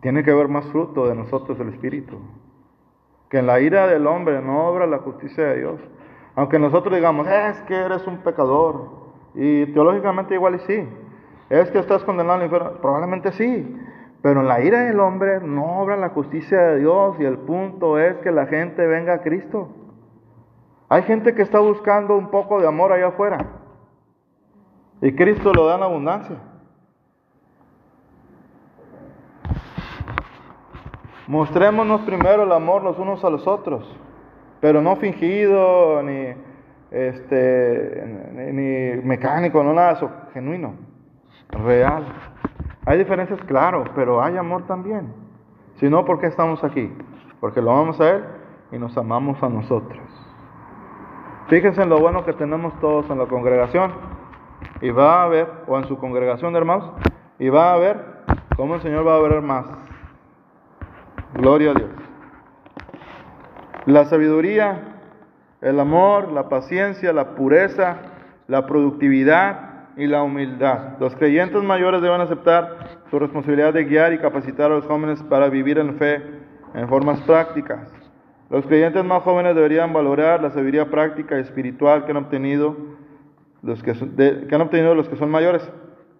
[0.00, 2.18] Tiene que haber más fruto de nosotros el Espíritu.
[3.30, 5.80] Que en la ira del hombre no obra la justicia de Dios.
[6.34, 8.90] Aunque nosotros digamos, es que eres un pecador.
[9.34, 10.88] Y teológicamente igual y sí.
[11.50, 12.72] Es que estás condenado al infierno.
[12.80, 13.76] Probablemente sí.
[14.22, 17.16] Pero en la ira del hombre no obra la justicia de Dios.
[17.18, 19.68] Y el punto es que la gente venga a Cristo.
[20.88, 23.46] Hay gente que está buscando un poco de amor allá afuera.
[25.00, 26.36] Y Cristo lo da en abundancia.
[31.28, 33.84] Mostrémonos primero el amor los unos a los otros,
[34.62, 36.32] pero no fingido, ni,
[36.90, 38.02] este,
[38.50, 40.72] ni, mecánico, no nada eso, genuino,
[41.50, 42.06] real.
[42.86, 45.12] Hay diferencias, claro, pero hay amor también.
[45.76, 46.92] Si no, ¿por qué estamos aquí?
[47.40, 48.24] Porque lo amamos a Él
[48.72, 50.02] y nos amamos a nosotros.
[51.48, 53.92] Fíjense en lo bueno que tenemos todos en la congregación.
[54.80, 56.92] Y va a ver, o en su congregación hermanos,
[57.38, 58.24] y va a ver
[58.56, 59.66] cómo el Señor va a ver más.
[61.34, 61.90] Gloria a Dios.
[63.86, 64.96] La sabiduría,
[65.60, 67.96] el amor, la paciencia, la pureza,
[68.46, 69.67] la productividad
[69.98, 70.96] y la humildad.
[71.00, 75.48] Los creyentes mayores deben aceptar su responsabilidad de guiar y capacitar a los jóvenes para
[75.48, 76.22] vivir en fe
[76.74, 77.92] en formas prácticas.
[78.48, 82.76] Los creyentes más jóvenes deberían valorar la sabiduría práctica y espiritual que han obtenido
[83.62, 85.68] los que, que han obtenido los que son mayores.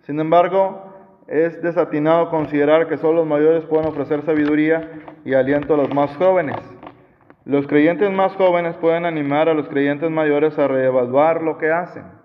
[0.02, 0.88] Sin embargo,
[1.28, 4.90] es desatinado considerar que solo los mayores pueden ofrecer sabiduría
[5.24, 6.56] y aliento a los más jóvenes.
[7.44, 12.17] Los creyentes más jóvenes pueden animar a los creyentes mayores a reevaluar lo que hacen.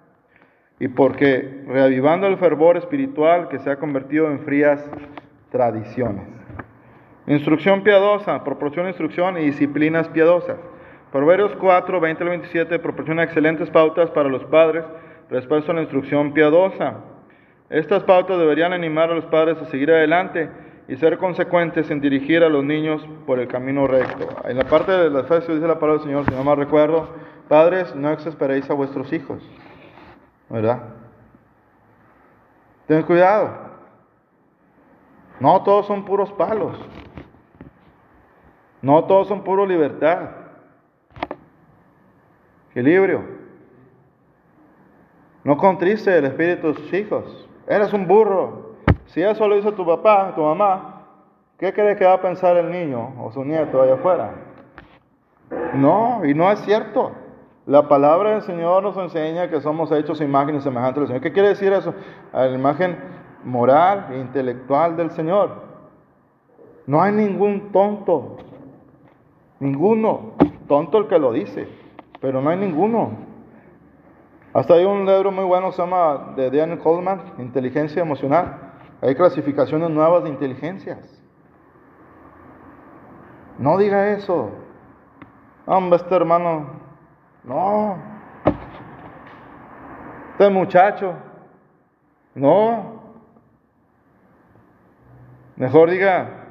[0.80, 4.84] Y porque reavivando el fervor espiritual que se ha convertido en frías
[5.52, 6.26] tradiciones.
[7.28, 10.58] Instrucción piadosa, proporciona instrucción y disciplinas piadosas.
[11.12, 14.84] Proverbios 4, 20 al 27 proporciona excelentes pautas para los padres
[15.30, 16.96] respecto a la instrucción piadosa.
[17.70, 20.50] Estas pautas deberían animar a los padres a seguir adelante
[20.88, 24.28] y ser consecuentes en dirigir a los niños por el camino recto.
[24.44, 27.10] En la parte de la fe dice la palabra del Señor, si no mal recuerdo,
[27.48, 29.42] padres, no exasperéis a vuestros hijos,
[30.50, 30.84] ¿verdad?
[32.88, 33.50] Ten cuidado.
[35.40, 36.78] No todos son puros palos.
[38.82, 40.30] No todos son puro libertad.
[42.72, 43.24] Equilibrio.
[45.44, 47.50] No contriste el espíritu de sus hijos.
[47.68, 48.74] Eres un burro.
[49.08, 51.04] Si eso lo hizo tu papá, tu mamá,
[51.58, 54.32] ¿qué crees que va a pensar el niño o su nieto allá afuera?
[55.74, 57.12] No, y no es cierto.
[57.66, 61.22] La palabra del Señor nos enseña que somos hechos imágenes semejantes al Señor.
[61.22, 61.94] ¿Qué quiere decir eso?
[62.34, 62.98] A la imagen
[63.46, 65.64] moral e intelectual del Señor.
[66.86, 68.38] No hay ningún tonto,
[69.60, 70.34] ninguno,
[70.68, 71.70] tonto el que lo dice,
[72.20, 73.12] pero no hay ninguno.
[74.54, 78.74] Hasta hay un libro muy bueno se llama de Daniel Coleman, Inteligencia Emocional.
[79.02, 81.00] Hay clasificaciones nuevas de inteligencias.
[83.58, 84.52] No diga eso.
[85.66, 86.83] Hombre, este hermano,
[87.44, 87.98] no.
[90.32, 91.14] Este muchacho,
[92.36, 93.02] no.
[95.56, 96.48] Mejor diga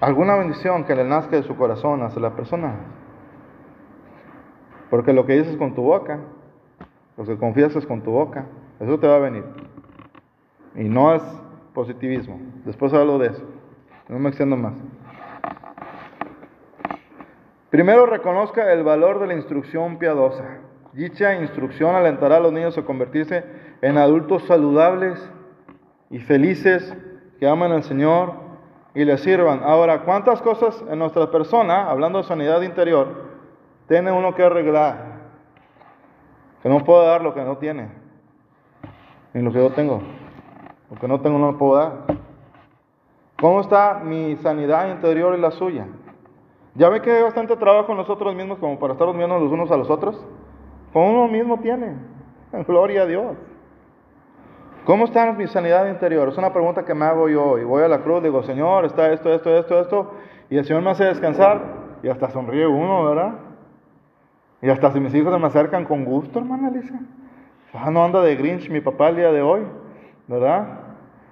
[0.00, 2.74] alguna bendición que le nazca de su corazón hacia la persona.
[4.90, 6.18] Porque lo que dices con tu boca,
[7.16, 8.46] lo que confiesas con tu boca,
[8.80, 9.44] eso te va a venir.
[10.74, 11.22] Y no es
[11.74, 12.40] positivismo.
[12.64, 13.42] Después hablo de eso.
[14.08, 14.74] No me extiendo más.
[17.72, 20.58] Primero reconozca el valor de la instrucción piadosa.
[20.92, 23.46] Dicha instrucción alentará a los niños a convertirse
[23.80, 25.18] en adultos saludables
[26.10, 26.94] y felices
[27.40, 28.34] que aman al Señor
[28.94, 29.62] y le sirvan.
[29.64, 33.08] Ahora, ¿cuántas cosas en nuestra persona, hablando de sanidad interior,
[33.88, 35.22] tiene uno que arreglar?
[36.62, 37.88] Que no puedo dar lo que no tiene,
[39.32, 40.02] ni lo que yo tengo.
[40.90, 41.92] Lo que no tengo no lo puedo dar.
[43.40, 45.86] ¿Cómo está mi sanidad interior y la suya?
[46.74, 49.76] ¿Ya ve que hay bastante trabajo nosotros mismos como para estar viendo los unos a
[49.76, 50.24] los otros?
[50.92, 51.96] Como uno mismo tiene.
[52.66, 53.36] Gloria a Dios.
[54.84, 56.28] ¿Cómo está mi sanidad interior?
[56.28, 57.58] Es una pregunta que me hago yo.
[57.58, 60.10] Y voy a la cruz, digo, Señor, está esto, esto, esto, esto.
[60.50, 61.60] Y el Señor me hace descansar.
[62.02, 63.34] Y hasta sonríe uno, ¿verdad?
[64.60, 67.00] Y hasta si mis hijos se me acercan con gusto, hermana Alicia.
[67.74, 69.62] Ah, no anda de Grinch mi papá el día de hoy,
[70.26, 70.80] ¿verdad?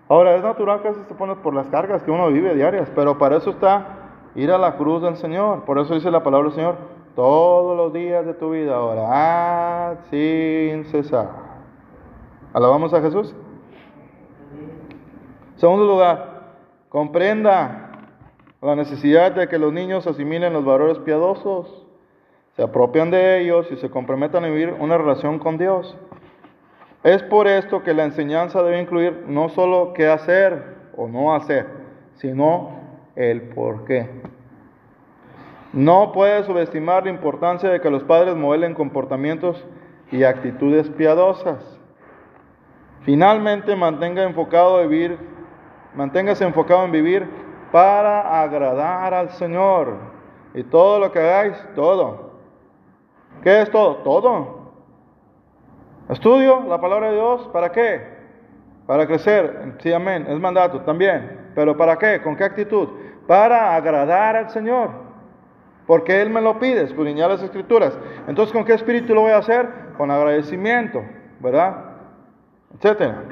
[0.09, 3.19] Ahora, es natural que eso se pone por las cargas que uno vive diarias, pero
[3.19, 4.00] para eso está
[4.35, 5.65] ir a la cruz del Señor.
[5.65, 6.77] Por eso dice la palabra del Señor,
[7.15, 11.29] todos los días de tu vida, orad sin cesar.
[12.53, 13.35] Alabamos a Jesús.
[15.57, 16.55] Segundo lugar,
[16.89, 18.09] comprenda
[18.63, 21.87] la necesidad de que los niños asimilen los valores piadosos,
[22.57, 25.97] se apropian de ellos y se comprometan a vivir una relación con Dios.
[27.03, 31.67] Es por esto que la enseñanza debe incluir no solo qué hacer o no hacer,
[32.17, 32.80] sino
[33.21, 34.09] el por qué.
[35.73, 39.65] No puede subestimar la importancia de que los padres modelen comportamientos
[40.11, 41.79] y actitudes piadosas.
[43.03, 45.19] Finalmente, mantenga enfocado vivir,
[45.95, 47.29] manténgase enfocado en vivir
[47.71, 49.97] para agradar al Señor.
[50.55, 52.31] Y todo lo que hagáis, todo.
[53.43, 53.97] ¿Qué es todo?
[53.97, 54.61] Todo.
[56.09, 58.19] Estudio la palabra de Dios, ¿para qué?
[58.87, 61.53] Para crecer, sí, amén, es mandato también.
[61.55, 62.21] Pero ¿para qué?
[62.21, 62.89] ¿Con qué actitud?
[63.31, 64.91] Para agradar al Señor.
[65.87, 67.97] Porque Él me lo pide, escudriñar las escrituras.
[68.27, 69.69] Entonces, ¿con qué espíritu lo voy a hacer?
[69.97, 71.01] Con agradecimiento,
[71.39, 71.77] ¿verdad?
[72.75, 73.23] Etcétera.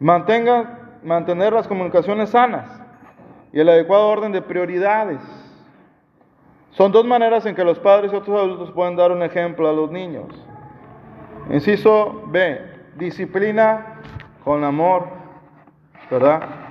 [0.00, 2.82] Mantenga, mantener las comunicaciones sanas
[3.52, 5.20] y el adecuado orden de prioridades.
[6.72, 9.72] Son dos maneras en que los padres y otros adultos pueden dar un ejemplo a
[9.72, 10.26] los niños.
[11.48, 12.60] Inciso B,
[12.96, 14.00] disciplina
[14.42, 15.06] con amor,
[16.10, 16.69] ¿verdad?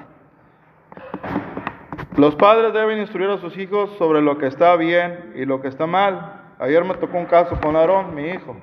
[2.19, 5.69] Los padres deben instruir a sus hijos sobre lo que está bien y lo que
[5.69, 6.53] está mal.
[6.59, 8.57] Ayer me tocó un caso con Aarón, mi hijo.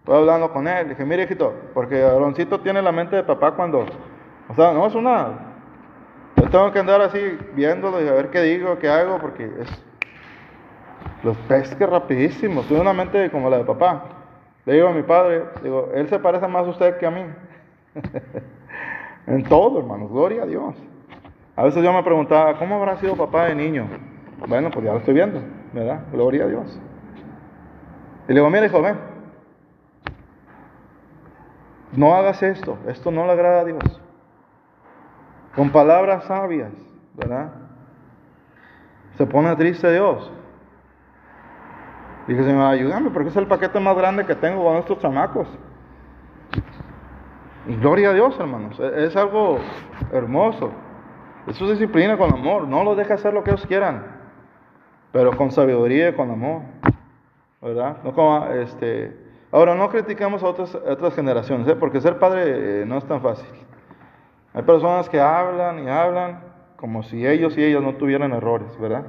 [0.00, 0.90] Estoy hablando con él.
[0.90, 3.86] Dije, mire, hijito, porque Aaroncito tiene la mente de papá cuando.
[4.46, 5.28] O sea, no es una.
[6.36, 7.18] Yo tengo que andar así
[7.54, 9.84] viéndolo y a ver qué digo, qué hago, porque es.
[11.22, 12.60] Los pesque rapidísimo.
[12.64, 14.04] Tiene una mente como la de papá.
[14.66, 17.24] Le digo a mi padre, digo, él se parece más a usted que a mí.
[19.28, 20.74] en todo, hermanos, gloria a Dios.
[21.54, 23.86] A veces yo me preguntaba, ¿cómo habrá sido papá de niño?
[24.48, 25.40] Bueno, pues ya lo estoy viendo,
[25.72, 26.00] ¿verdad?
[26.10, 26.80] Gloria a Dios.
[28.26, 28.96] Y le digo, mira, hijo, ven.
[31.92, 34.00] No hagas esto, esto no le agrada a Dios.
[35.54, 36.72] Con palabras sabias,
[37.14, 37.52] ¿verdad?
[39.18, 40.32] Se pone triste Dios.
[42.26, 45.46] Dije, Señor, ayúdame, porque es el paquete más grande que tengo con estos chamacos.
[47.66, 48.80] Y gloria a Dios, hermanos.
[48.80, 49.58] Es, es algo
[50.12, 50.72] hermoso.
[51.46, 52.68] Eso es disciplina con amor.
[52.68, 54.04] No los deja hacer lo que ellos quieran,
[55.10, 56.62] pero con sabiduría y con amor.
[57.60, 57.98] ¿Verdad?
[58.02, 59.16] No como, este,
[59.52, 61.76] ahora, no criticamos a otras, otras generaciones, ¿eh?
[61.76, 63.48] porque ser padre eh, no es tan fácil.
[64.54, 66.40] Hay personas que hablan y hablan
[66.76, 69.04] como si ellos y ellas no tuvieran errores, ¿verdad?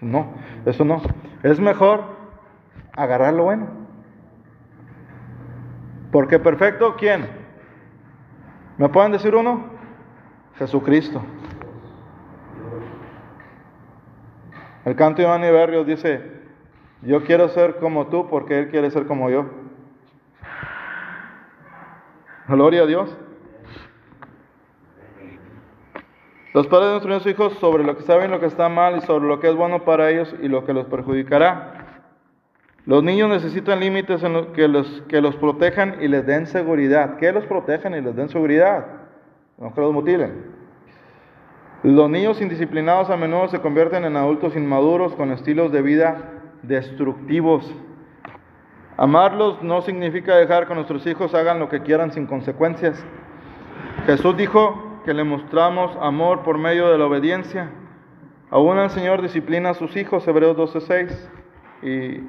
[0.00, 0.34] No,
[0.66, 1.00] eso no.
[1.44, 2.02] Es mejor
[2.96, 3.68] agarrar lo bueno.
[6.10, 7.26] Porque perfecto, ¿quién?
[8.76, 9.73] ¿Me pueden decir uno?
[10.58, 11.22] Jesucristo.
[14.84, 16.20] El canto de Iván Berrios dice,
[17.02, 19.46] Yo quiero ser como tú porque Él quiere ser como yo.
[22.48, 23.16] Gloria a Dios.
[26.52, 29.26] Los padres de nuestros hijos sobre lo que saben lo que está mal y sobre
[29.26, 32.02] lo que es bueno para ellos y lo que los perjudicará.
[32.86, 37.16] Los niños necesitan límites en que, los, que los protejan y les den seguridad.
[37.16, 39.03] Que los protejan y les den seguridad.
[39.58, 40.32] No que los.
[41.82, 46.30] Los niños indisciplinados a menudo se convierten en adultos inmaduros con estilos de vida
[46.62, 47.72] destructivos.
[48.96, 53.04] Amarlos no significa dejar que nuestros hijos hagan lo que quieran sin consecuencias.
[54.06, 57.70] Jesús dijo que le mostramos amor por medio de la obediencia.
[58.50, 61.30] Aún el Señor disciplina a sus hijos, Hebreos 12:6.
[61.82, 62.20] Y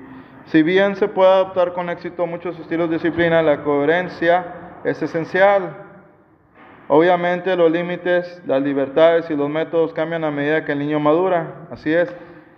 [0.48, 5.85] si bien se puede adoptar con éxito muchos estilos de disciplina, la coherencia es esencial.
[6.88, 11.68] Obviamente los límites, las libertades y los métodos cambian a medida que el niño madura.
[11.72, 12.16] Así es.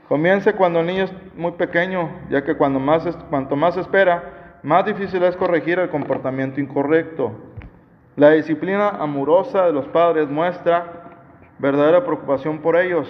[0.10, 4.86] Comience cuando el niño es muy pequeño, ya que cuando más, cuanto más espera, más
[4.86, 7.32] difícil es corregir el comportamiento incorrecto.
[8.18, 11.04] La disciplina amorosa de los padres muestra
[11.60, 13.08] verdadera preocupación por ellos.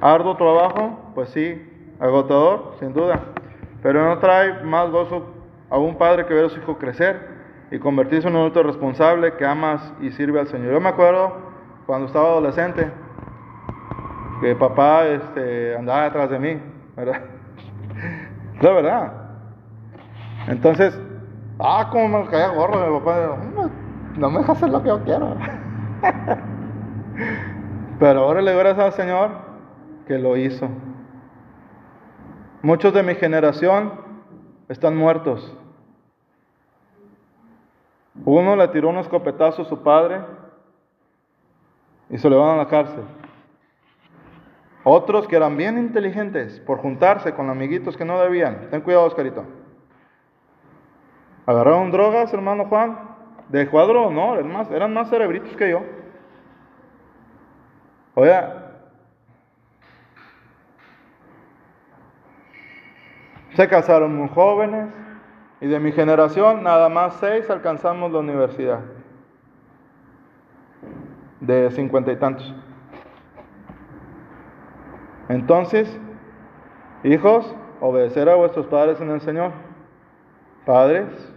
[0.00, 1.12] ¿Arduo trabajo?
[1.14, 1.68] Pues sí.
[2.00, 3.20] Agotador, sin duda.
[3.82, 5.26] Pero no trae más gozo
[5.68, 7.31] a un padre que ver a su hijo crecer
[7.72, 10.74] y convertirse en un adulto responsable que amas y sirve al Señor.
[10.74, 11.32] Yo me acuerdo
[11.86, 12.92] cuando estaba adolescente
[14.42, 16.60] que papá este, andaba detrás de mí,
[16.94, 17.22] ¿verdad?
[18.60, 19.12] La verdad.
[20.48, 21.00] Entonces,
[21.58, 23.38] ah, como me caía gorro mi papá,
[24.18, 25.34] no me deja hacer lo que yo quiero.
[27.98, 29.30] Pero ahora le gracias al Señor
[30.06, 30.68] que lo hizo.
[32.60, 33.92] Muchos de mi generación
[34.68, 35.56] están muertos.
[38.24, 40.20] Uno le tiró un escopetazo a su padre
[42.10, 43.04] y se lo llevaron a la cárcel.
[44.84, 48.68] Otros que eran bien inteligentes por juntarse con amiguitos que no debían.
[48.70, 49.44] Ten cuidado, Oscarito.
[51.46, 52.98] Agarraron drogas, hermano Juan.
[53.48, 55.82] De cuadro, no, eran más, eran más cerebritos que yo.
[58.14, 58.72] Oiga,
[63.54, 65.01] se casaron muy jóvenes
[65.62, 68.80] y de mi generación nada más seis alcanzamos la universidad.
[71.38, 72.52] De cincuenta y tantos.
[75.28, 76.00] Entonces,
[77.04, 79.52] hijos, obedecer a vuestros padres en el Señor.
[80.66, 81.32] Padres,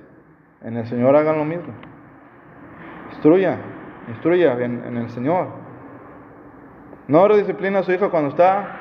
[0.63, 1.71] en el Señor hagan lo mismo.
[3.11, 3.59] Instruya,
[4.07, 5.49] instruya en, en el Señor.
[7.07, 8.79] No redisciplina a su hijo cuando está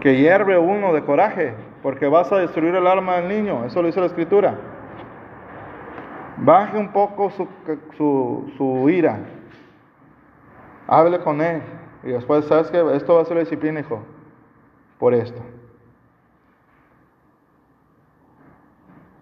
[0.00, 1.54] que hierve uno de coraje,
[1.86, 3.64] porque vas a destruir el alma del niño.
[3.64, 4.58] Eso lo dice la Escritura.
[6.38, 7.46] Baje un poco su,
[8.58, 9.20] su, ira.
[10.88, 11.62] Hable con él.
[12.02, 14.02] Y después, ¿sabes que Esto va a ser disciplina, hijo.
[14.98, 15.40] Por esto.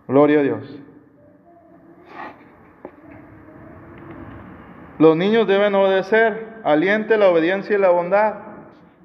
[0.09, 0.81] Gloria a Dios.
[4.99, 6.63] Los niños deben obedecer.
[6.65, 8.37] Aliente la obediencia y la bondad.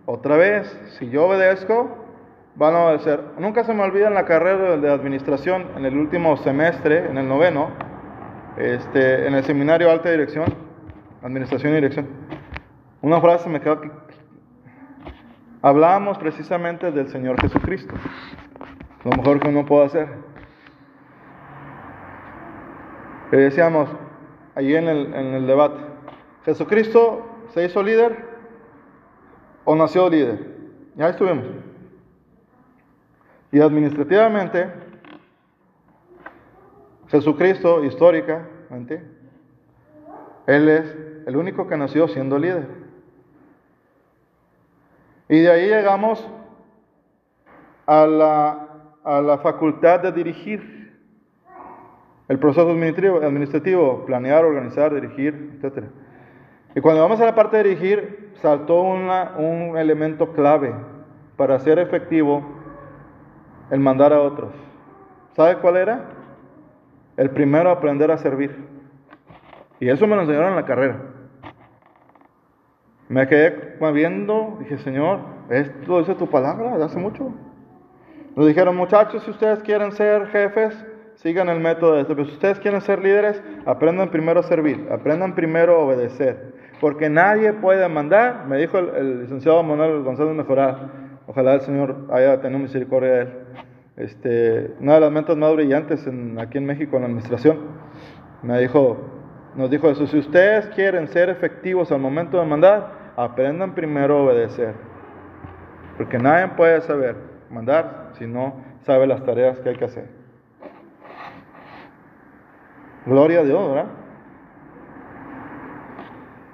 [0.06, 0.66] Otra vez,
[0.98, 1.99] si yo obedezco,
[2.60, 3.24] van a obedecer.
[3.40, 7.28] Nunca se me olvida en la carrera de administración, en el último semestre, en el
[7.28, 7.70] noveno,
[8.58, 10.54] este, en el seminario alta dirección,
[11.24, 12.08] administración y dirección.
[13.02, 13.90] Una frase me quedó que
[15.62, 17.96] hablábamos precisamente del Señor Jesucristo,
[19.06, 20.10] lo mejor que uno puede hacer.
[23.32, 23.90] Le decíamos
[24.56, 25.80] allí en el, en el debate,
[26.44, 28.18] Jesucristo se hizo líder
[29.64, 30.60] o nació líder.
[30.98, 31.69] Ya estuvimos.
[33.52, 34.70] Y administrativamente,
[37.08, 39.04] Jesucristo, históricamente,
[40.46, 42.68] Él es el único que nació siendo líder.
[45.28, 46.28] Y de ahí llegamos
[47.86, 48.68] a la,
[49.04, 50.80] a la facultad de dirigir
[52.28, 55.86] el proceso administrativo, planear, organizar, dirigir, etc.
[56.76, 60.74] Y cuando vamos a la parte de dirigir, saltó una, un elemento clave
[61.36, 62.59] para hacer efectivo
[63.72, 64.52] el mandar a otros.
[65.36, 66.06] ¿Sabe cuál era?
[67.18, 68.56] El primero aprender a servir.
[69.80, 71.02] Y eso me lo enseñaron en la carrera.
[73.08, 77.34] Me quedé viendo, dije, Señor, esto dice tu palabra de hace mucho.
[78.36, 82.16] Nos dijeron, muchachos, si ustedes quieren ser jefes, sigan el método de esto.
[82.16, 86.54] Pero si ustedes quieren ser líderes, aprendan primero a servir, aprendan primero a obedecer.
[86.80, 92.42] Porque nadie puede mandar, me dijo el, licenciado Manuel González Mejorar, ojalá el Señor haya
[92.42, 93.30] tenido misericordia de él.
[93.98, 96.10] Este, una de las mentes más brillantes
[96.40, 97.60] aquí en México en la administración,
[98.42, 98.98] me dijo,
[99.56, 104.24] nos dijo eso, si ustedes quieren ser efectivos al momento de mandar, aprendan primero a
[104.24, 104.74] obedecer.
[105.98, 107.16] Porque nadie puede saber
[107.52, 110.08] mandar si no sabe las tareas que hay que hacer.
[113.06, 113.92] Gloria a Dios, ¿verdad?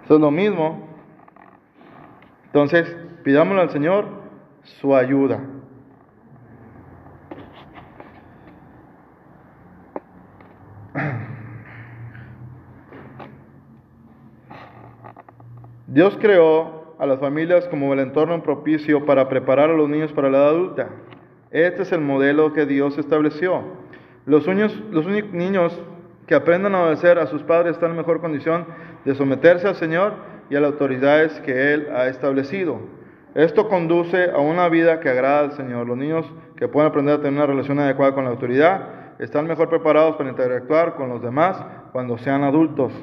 [0.04, 0.90] Eso es lo mismo.
[2.48, 4.25] Entonces, pidámosle al Señor
[4.66, 5.39] su ayuda.
[15.88, 20.30] Dios creó a las familias como el entorno propicio para preparar a los niños para
[20.30, 20.89] la edad adulta.
[21.51, 23.61] Este es el modelo que Dios estableció.
[24.26, 25.80] Los, los niños
[26.28, 28.66] que aprendan a obedecer a sus padres están en mejor condición
[29.05, 30.16] de someterse al Señor
[30.49, 32.80] y a las autoridades que Él ha establecido.
[33.36, 35.86] Esto conduce a una vida que agrada al Señor.
[35.88, 36.26] Los niños
[36.56, 38.88] que pueden aprender a tener una relación adecuada con la autoridad
[39.20, 41.62] están mejor preparados para interactuar con los demás
[41.92, 42.94] cuando sean adultos.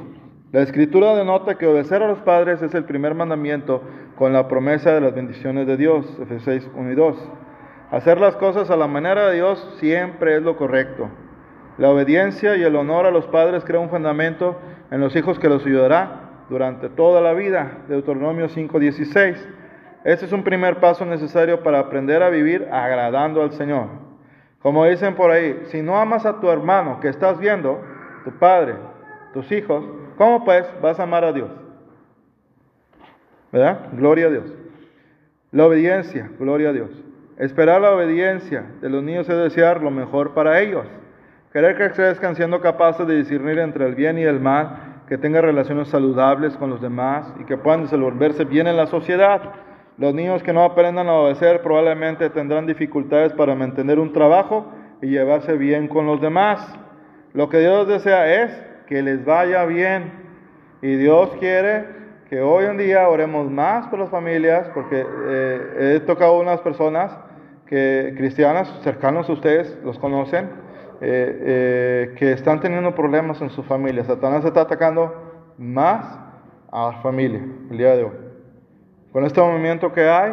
[0.50, 3.82] La escritura denota que obedecer a los padres es el primer mandamiento
[4.16, 7.28] con la promesa de las bendiciones de Dios, Efesios 6, 1 y 2.
[7.90, 11.10] Hacer las cosas a la manera de Dios siempre es lo correcto.
[11.76, 14.58] La obediencia y el honor a los padres crea un fundamento
[14.90, 17.84] en los hijos que los ayudará durante toda la vida.
[17.88, 19.61] Deuteronomio 5:16.
[20.04, 23.86] Este es un primer paso necesario para aprender a vivir agradando al Señor.
[24.60, 27.80] Como dicen por ahí, si no amas a tu hermano que estás viendo,
[28.24, 28.74] tu padre,
[29.32, 29.84] tus hijos,
[30.16, 31.50] ¿cómo pues vas a amar a Dios?
[33.52, 33.88] ¿Verdad?
[33.92, 34.52] Gloria a Dios.
[35.50, 36.90] La obediencia, gloria a Dios.
[37.38, 40.86] Esperar la obediencia de los niños es desear lo mejor para ellos.
[41.52, 45.42] Querer que crezcan siendo capaces de discernir entre el bien y el mal, que tengan
[45.42, 49.42] relaciones saludables con los demás y que puedan desenvolverse bien en la sociedad.
[49.98, 54.72] Los niños que no aprendan a obedecer probablemente tendrán dificultades para mantener un trabajo
[55.02, 56.66] y llevarse bien con los demás.
[57.34, 58.50] Lo que Dios desea es
[58.86, 60.12] que les vaya bien.
[60.80, 61.84] Y Dios quiere
[62.28, 67.12] que hoy en día oremos más por las familias, porque eh, he tocado unas personas
[67.66, 70.46] que cristianas cercanos a ustedes, los conocen,
[71.00, 74.04] eh, eh, que están teniendo problemas en su familia.
[74.04, 76.18] Satanás está atacando más
[76.70, 78.21] a la familia el día de hoy.
[79.12, 80.32] Con este movimiento que hay,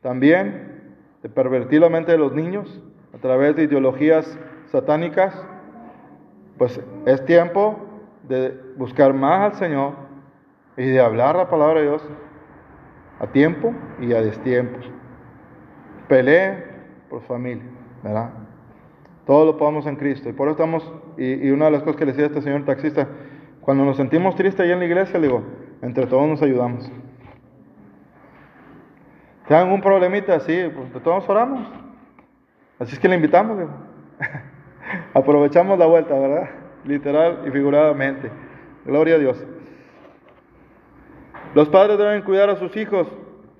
[0.00, 2.80] también de pervertir la mente de los niños
[3.14, 5.34] a través de ideologías satánicas,
[6.56, 7.76] pues es tiempo
[8.22, 9.92] de buscar más al Señor
[10.76, 12.02] y de hablar la palabra de Dios
[13.20, 14.78] a tiempo y a destiempo.
[16.08, 16.64] Pelee
[17.10, 17.64] por familia,
[18.02, 18.30] ¿verdad?
[19.26, 20.28] Todo lo podemos en Cristo.
[20.28, 23.08] Y por eso estamos, y, una de las cosas que le decía este señor taxista,
[23.60, 25.42] cuando nos sentimos tristes ahí en la iglesia, le digo,
[25.82, 26.90] entre todos nos ayudamos.
[29.46, 30.40] ¿Tienen un problemita?
[30.40, 31.68] Sí, pues de todos oramos.
[32.78, 33.70] Así es que le invitamos, digo.
[35.14, 36.50] Aprovechamos la vuelta, ¿verdad?
[36.84, 38.30] Literal y figuradamente.
[38.84, 39.44] Gloria a Dios.
[41.54, 43.08] Los padres deben cuidar a sus hijos.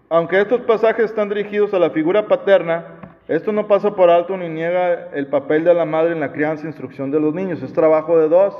[0.08, 2.84] Aunque estos pasajes están dirigidos a la figura paterna,
[3.28, 6.64] esto no pasa por alto ni niega el papel de la madre en la crianza
[6.64, 7.62] e instrucción de los niños.
[7.62, 8.54] Es trabajo de dos.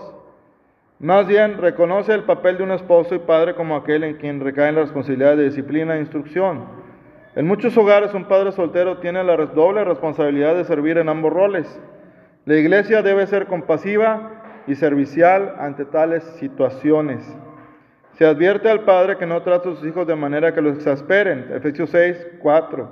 [0.99, 4.75] Más bien, reconoce el papel de un esposo y padre como aquel en quien recaen
[4.75, 6.86] las responsabilidades de disciplina e instrucción.
[7.37, 11.81] En muchos hogares un padre soltero tiene la doble responsabilidad de servir en ambos roles.
[12.47, 17.23] La iglesia debe ser compasiva y servicial ante tales situaciones.
[18.13, 21.51] Se advierte al padre que no trate a sus hijos de manera que los exasperen.
[21.53, 22.89] Efesios 6, 4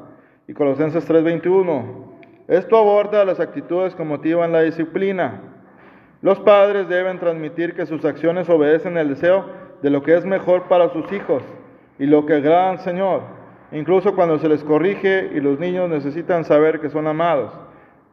[0.48, 2.12] y Colosenses 3, 21.
[2.46, 5.40] Esto aborda las actitudes que motivan la disciplina.
[6.20, 9.46] Los padres deben transmitir que sus acciones obedecen el deseo
[9.80, 11.42] de lo que es mejor para sus hijos
[11.98, 13.22] y lo que agrada al Señor,
[13.74, 17.52] incluso cuando se les corrige y los niños necesitan saber que son amados.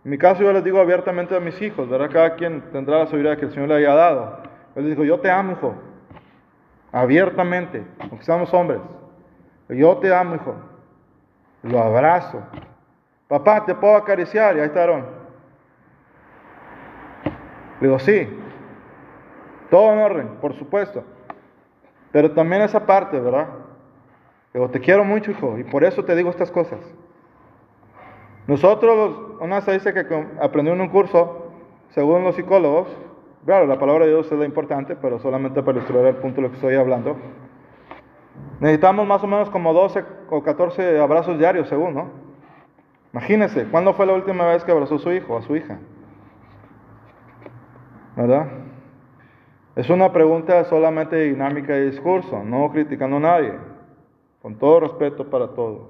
[0.03, 2.09] En mi caso yo les digo abiertamente a mis hijos, ¿verdad?
[2.11, 4.39] Cada quien tendrá la seguridad que el Señor le haya dado.
[4.75, 5.75] Yo les digo, yo te amo, hijo.
[6.91, 8.81] Abiertamente, aunque seamos hombres.
[9.69, 10.55] Yo te amo, hijo.
[11.63, 12.41] Lo abrazo.
[13.27, 14.57] Papá, ¿te puedo acariciar?
[14.57, 15.05] Y ahí está Aarón.
[17.79, 18.27] Le digo, sí.
[19.69, 21.03] Todo en orden, por supuesto.
[22.11, 23.47] Pero también esa parte, ¿verdad?
[24.53, 26.79] Te quiero mucho, hijo, y por eso te digo estas cosas.
[28.47, 31.51] Nosotros, una dice que aprendió en un curso,
[31.89, 32.89] según los psicólogos,
[33.45, 36.49] claro, la palabra de Dios es importante, pero solamente para ilustrar el punto de lo
[36.49, 37.15] que estoy hablando.
[38.59, 42.09] Necesitamos más o menos como 12 o 14 abrazos diarios, según, ¿no?
[43.13, 45.79] Imagínense, ¿cuándo fue la última vez que abrazó a su hijo, a su hija?
[48.17, 48.47] ¿Verdad?
[49.75, 53.70] Es una pregunta solamente dinámica de discurso, no criticando a nadie,
[54.41, 55.81] con todo respeto para todos.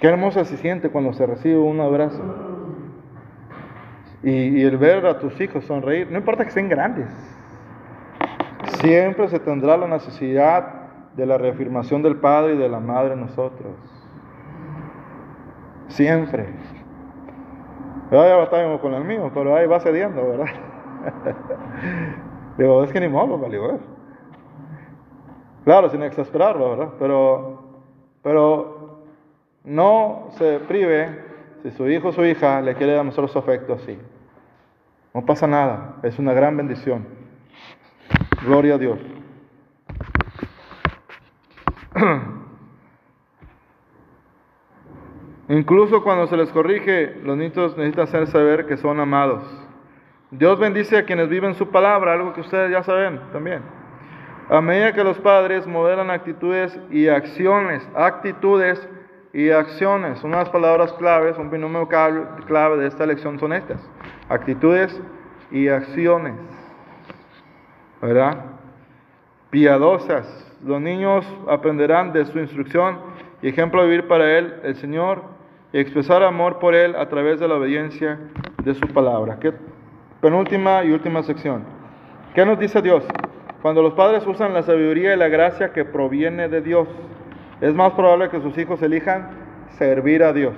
[0.00, 2.22] Qué hermosa se siente cuando se recibe un abrazo.
[4.22, 7.08] Y, el ver a tus hijos sonreír, no importa que sean grandes,
[8.80, 10.82] siempre se tendrá la necesidad
[11.16, 13.72] de la reafirmación del Padre y de la Madre en nosotros.
[15.88, 16.48] Siempre.
[18.10, 20.46] Ya batallamos con el mío, pero ahí va cediendo, ¿verdad?
[22.58, 23.58] Digo, es que ni modo, vale,
[25.64, 26.94] Claro, sin exasperarlo, ¿verdad?
[26.98, 27.62] Pero,
[28.22, 29.02] pero
[29.64, 31.24] no se prive
[31.62, 33.96] si su hijo o su hija le quiere demostrar su afecto así.
[35.14, 37.06] No pasa nada, es una gran bendición.
[38.44, 38.98] Gloria a Dios.
[45.48, 49.44] Incluso cuando se les corrige, los niños necesitan hacer saber que son amados.
[50.30, 53.81] Dios bendice a quienes viven su palabra, algo que ustedes ya saben también.
[54.48, 58.86] A medida que los padres modelan actitudes y acciones, actitudes
[59.32, 63.80] y acciones, unas palabras claves, un binomio clave de esta lección son estas,
[64.28, 65.00] actitudes
[65.50, 66.34] y acciones,
[68.00, 68.44] ¿verdad?
[69.50, 70.26] Piadosas.
[70.64, 72.98] Los niños aprenderán de su instrucción
[73.40, 75.22] y ejemplo de vivir para Él, el Señor,
[75.72, 78.18] y expresar amor por Él a través de la obediencia
[78.62, 79.38] de su palabra.
[79.40, 79.52] ¿Qué?
[80.20, 81.64] Penúltima y última sección.
[82.34, 83.04] ¿Qué nos dice Dios?
[83.62, 86.88] Cuando los padres usan la sabiduría y la gracia que proviene de Dios,
[87.60, 89.28] es más probable que sus hijos elijan
[89.78, 90.54] servir a Dios.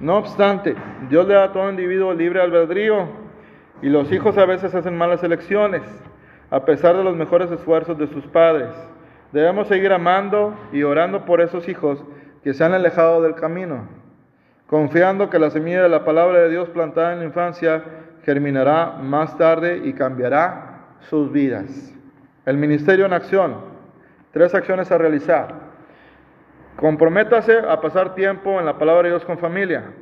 [0.00, 0.74] No obstante,
[1.08, 3.06] Dios le da a todo individuo libre albedrío
[3.80, 5.82] y los hijos a veces hacen malas elecciones,
[6.50, 8.70] a pesar de los mejores esfuerzos de sus padres.
[9.30, 12.04] Debemos seguir amando y orando por esos hijos
[12.42, 13.88] que se han alejado del camino,
[14.66, 17.84] confiando que la semilla de la palabra de Dios plantada en la infancia
[18.24, 21.96] germinará más tarde y cambiará sus vidas.
[22.46, 23.56] El ministerio en acción.
[24.32, 25.52] Tres acciones a realizar.
[26.76, 29.92] Comprométase a pasar tiempo en la palabra de Dios con familia.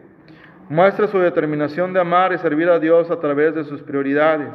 [0.69, 4.53] Muestre su determinación de amar y servir a Dios a través de sus prioridades.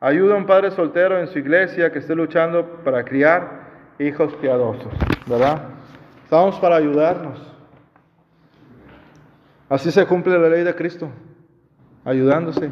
[0.00, 3.64] Ayuda a un padre soltero en su iglesia que esté luchando para criar
[4.00, 4.92] hijos piadosos,
[5.26, 5.62] ¿verdad?
[6.24, 7.40] Estamos para ayudarnos.
[9.68, 11.08] Así se cumple la ley de Cristo,
[12.04, 12.70] ayudándose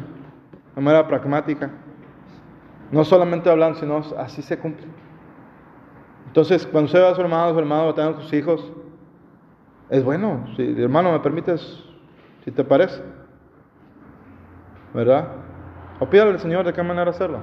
[0.75, 1.69] de manera pragmática.
[2.93, 4.85] No solamente hablando, sino así se cumple.
[6.27, 8.71] Entonces, cuando usted va a su hermano, su hermano va a sus hijos,
[9.89, 10.45] es bueno.
[10.55, 11.83] Si, hermano, me permites,
[12.45, 13.01] si te parece,
[14.93, 15.27] ¿verdad?
[15.99, 17.39] O pídale al Señor de qué manera hacerlo.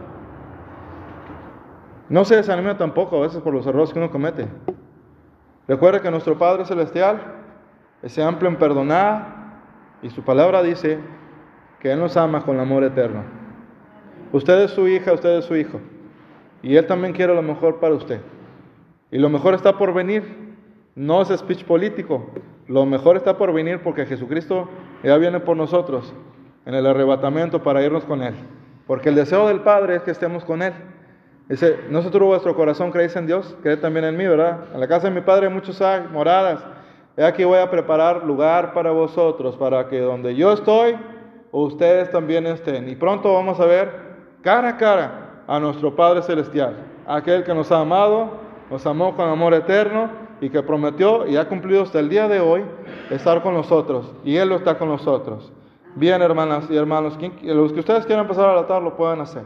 [2.08, 4.46] No se desanime tampoco a veces por los errores que uno comete.
[5.66, 7.20] Recuerde que nuestro Padre Celestial
[8.02, 9.40] es amplio en perdonar
[10.00, 11.00] y su palabra dice
[11.80, 13.39] que Él nos ama con amor eterno.
[14.32, 15.80] Usted es su hija, usted es su hijo.
[16.62, 18.20] Y Él también quiere lo mejor para usted.
[19.10, 20.22] Y lo mejor está por venir.
[20.94, 22.30] No es speech político.
[22.66, 24.68] Lo mejor está por venir porque Jesucristo
[25.02, 26.12] ya viene por nosotros
[26.66, 28.34] en el arrebatamiento para irnos con Él.
[28.86, 30.72] Porque el deseo del Padre es que estemos con Él.
[31.48, 34.66] Dice, no se tuvo vuestro corazón, creéis en Dios, creed también en mí, ¿verdad?
[34.72, 36.64] En la casa de mi Padre hay muchos moradas.
[37.16, 40.96] He aquí voy a preparar lugar para vosotros, para que donde yo estoy,
[41.50, 42.88] ustedes también estén.
[42.88, 44.09] Y pronto vamos a ver
[44.42, 46.76] cara a cara a nuestro Padre Celestial,
[47.06, 50.08] aquel que nos ha amado nos amó con amor eterno
[50.40, 52.64] y que prometió y ha cumplido hasta el día de hoy
[53.10, 54.12] estar con nosotros.
[54.24, 55.52] Y Él lo está con nosotros.
[55.96, 59.42] Bien, hermanas y hermanos, los que ustedes quieran pasar al altar lo pueden hacer.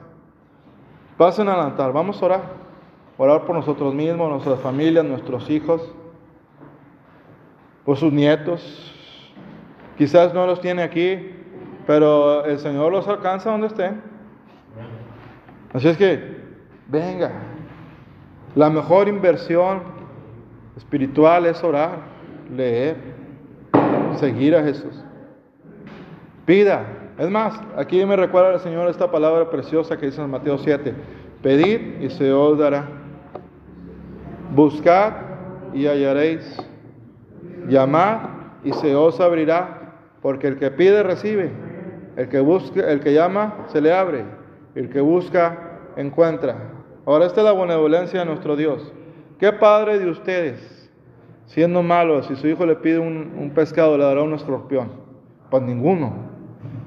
[1.16, 2.42] Pasen al altar, vamos a orar.
[3.16, 5.90] Orar por nosotros mismos, nuestras familias, nuestros hijos,
[7.84, 8.92] por sus nietos.
[9.96, 11.34] Quizás no los tiene aquí,
[11.86, 14.13] pero el Señor los alcanza donde estén.
[15.74, 16.36] Así es que,
[16.88, 17.32] venga,
[18.54, 19.82] la mejor inversión
[20.76, 21.98] espiritual es orar,
[22.54, 22.96] leer,
[24.16, 25.04] seguir a Jesús.
[26.46, 26.84] Pida.
[27.18, 30.94] Es más, aquí me recuerda el Señor esta palabra preciosa que dice en Mateo 7.
[31.42, 32.86] Pedid y se os dará.
[34.54, 35.12] Buscad
[35.72, 36.56] y hallaréis.
[37.68, 38.18] Llamad
[38.62, 39.94] y se os abrirá.
[40.22, 41.50] Porque el que pide recibe.
[42.16, 44.24] El que busca, el que llama se le abre.
[44.74, 45.63] El que busca
[45.96, 46.56] encuentra.
[47.06, 48.92] Ahora, esta es la benevolencia de nuestro Dios.
[49.38, 50.90] ¿Qué padre de ustedes,
[51.46, 54.92] siendo malo, si su hijo le pide un, pescado, le dará un escorpión?
[55.50, 56.14] Pues ninguno.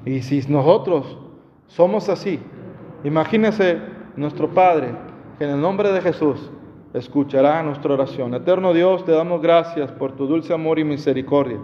[0.04, 1.18] Y si nosotros
[1.66, 2.40] somos así,
[3.04, 3.78] imagínese
[4.16, 4.88] nuestro Padre,
[5.38, 6.50] que en el nombre de Jesús
[6.94, 8.34] escuchará nuestra oración.
[8.34, 11.58] Eterno Dios, te damos gracias por tu dulce amor y misericordia.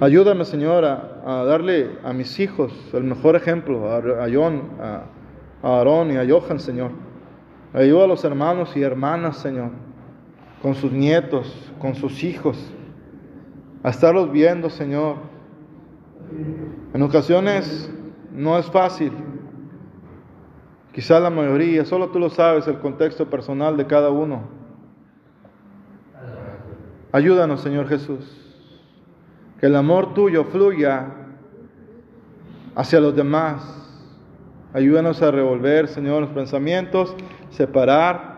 [0.00, 5.02] Ayúdame, Señor, a, darle a mis hijos el mejor ejemplo, a, a John, a,
[5.62, 6.90] a Aarón y a Johan, Señor.
[7.72, 9.70] Ayuda a los hermanos y hermanas, Señor,
[10.62, 12.72] con sus nietos, con sus hijos,
[13.82, 15.16] a estarlos viendo, Señor.
[16.94, 17.92] En ocasiones
[18.32, 19.12] no es fácil,
[20.92, 24.58] quizá la mayoría, solo tú lo sabes, el contexto personal de cada uno.
[27.12, 28.24] Ayúdanos, Señor Jesús.
[29.60, 31.06] Que el amor tuyo fluya
[32.74, 33.87] hacia los demás.
[34.74, 37.14] Ayúdanos a revolver, Señor, los pensamientos,
[37.50, 38.37] separar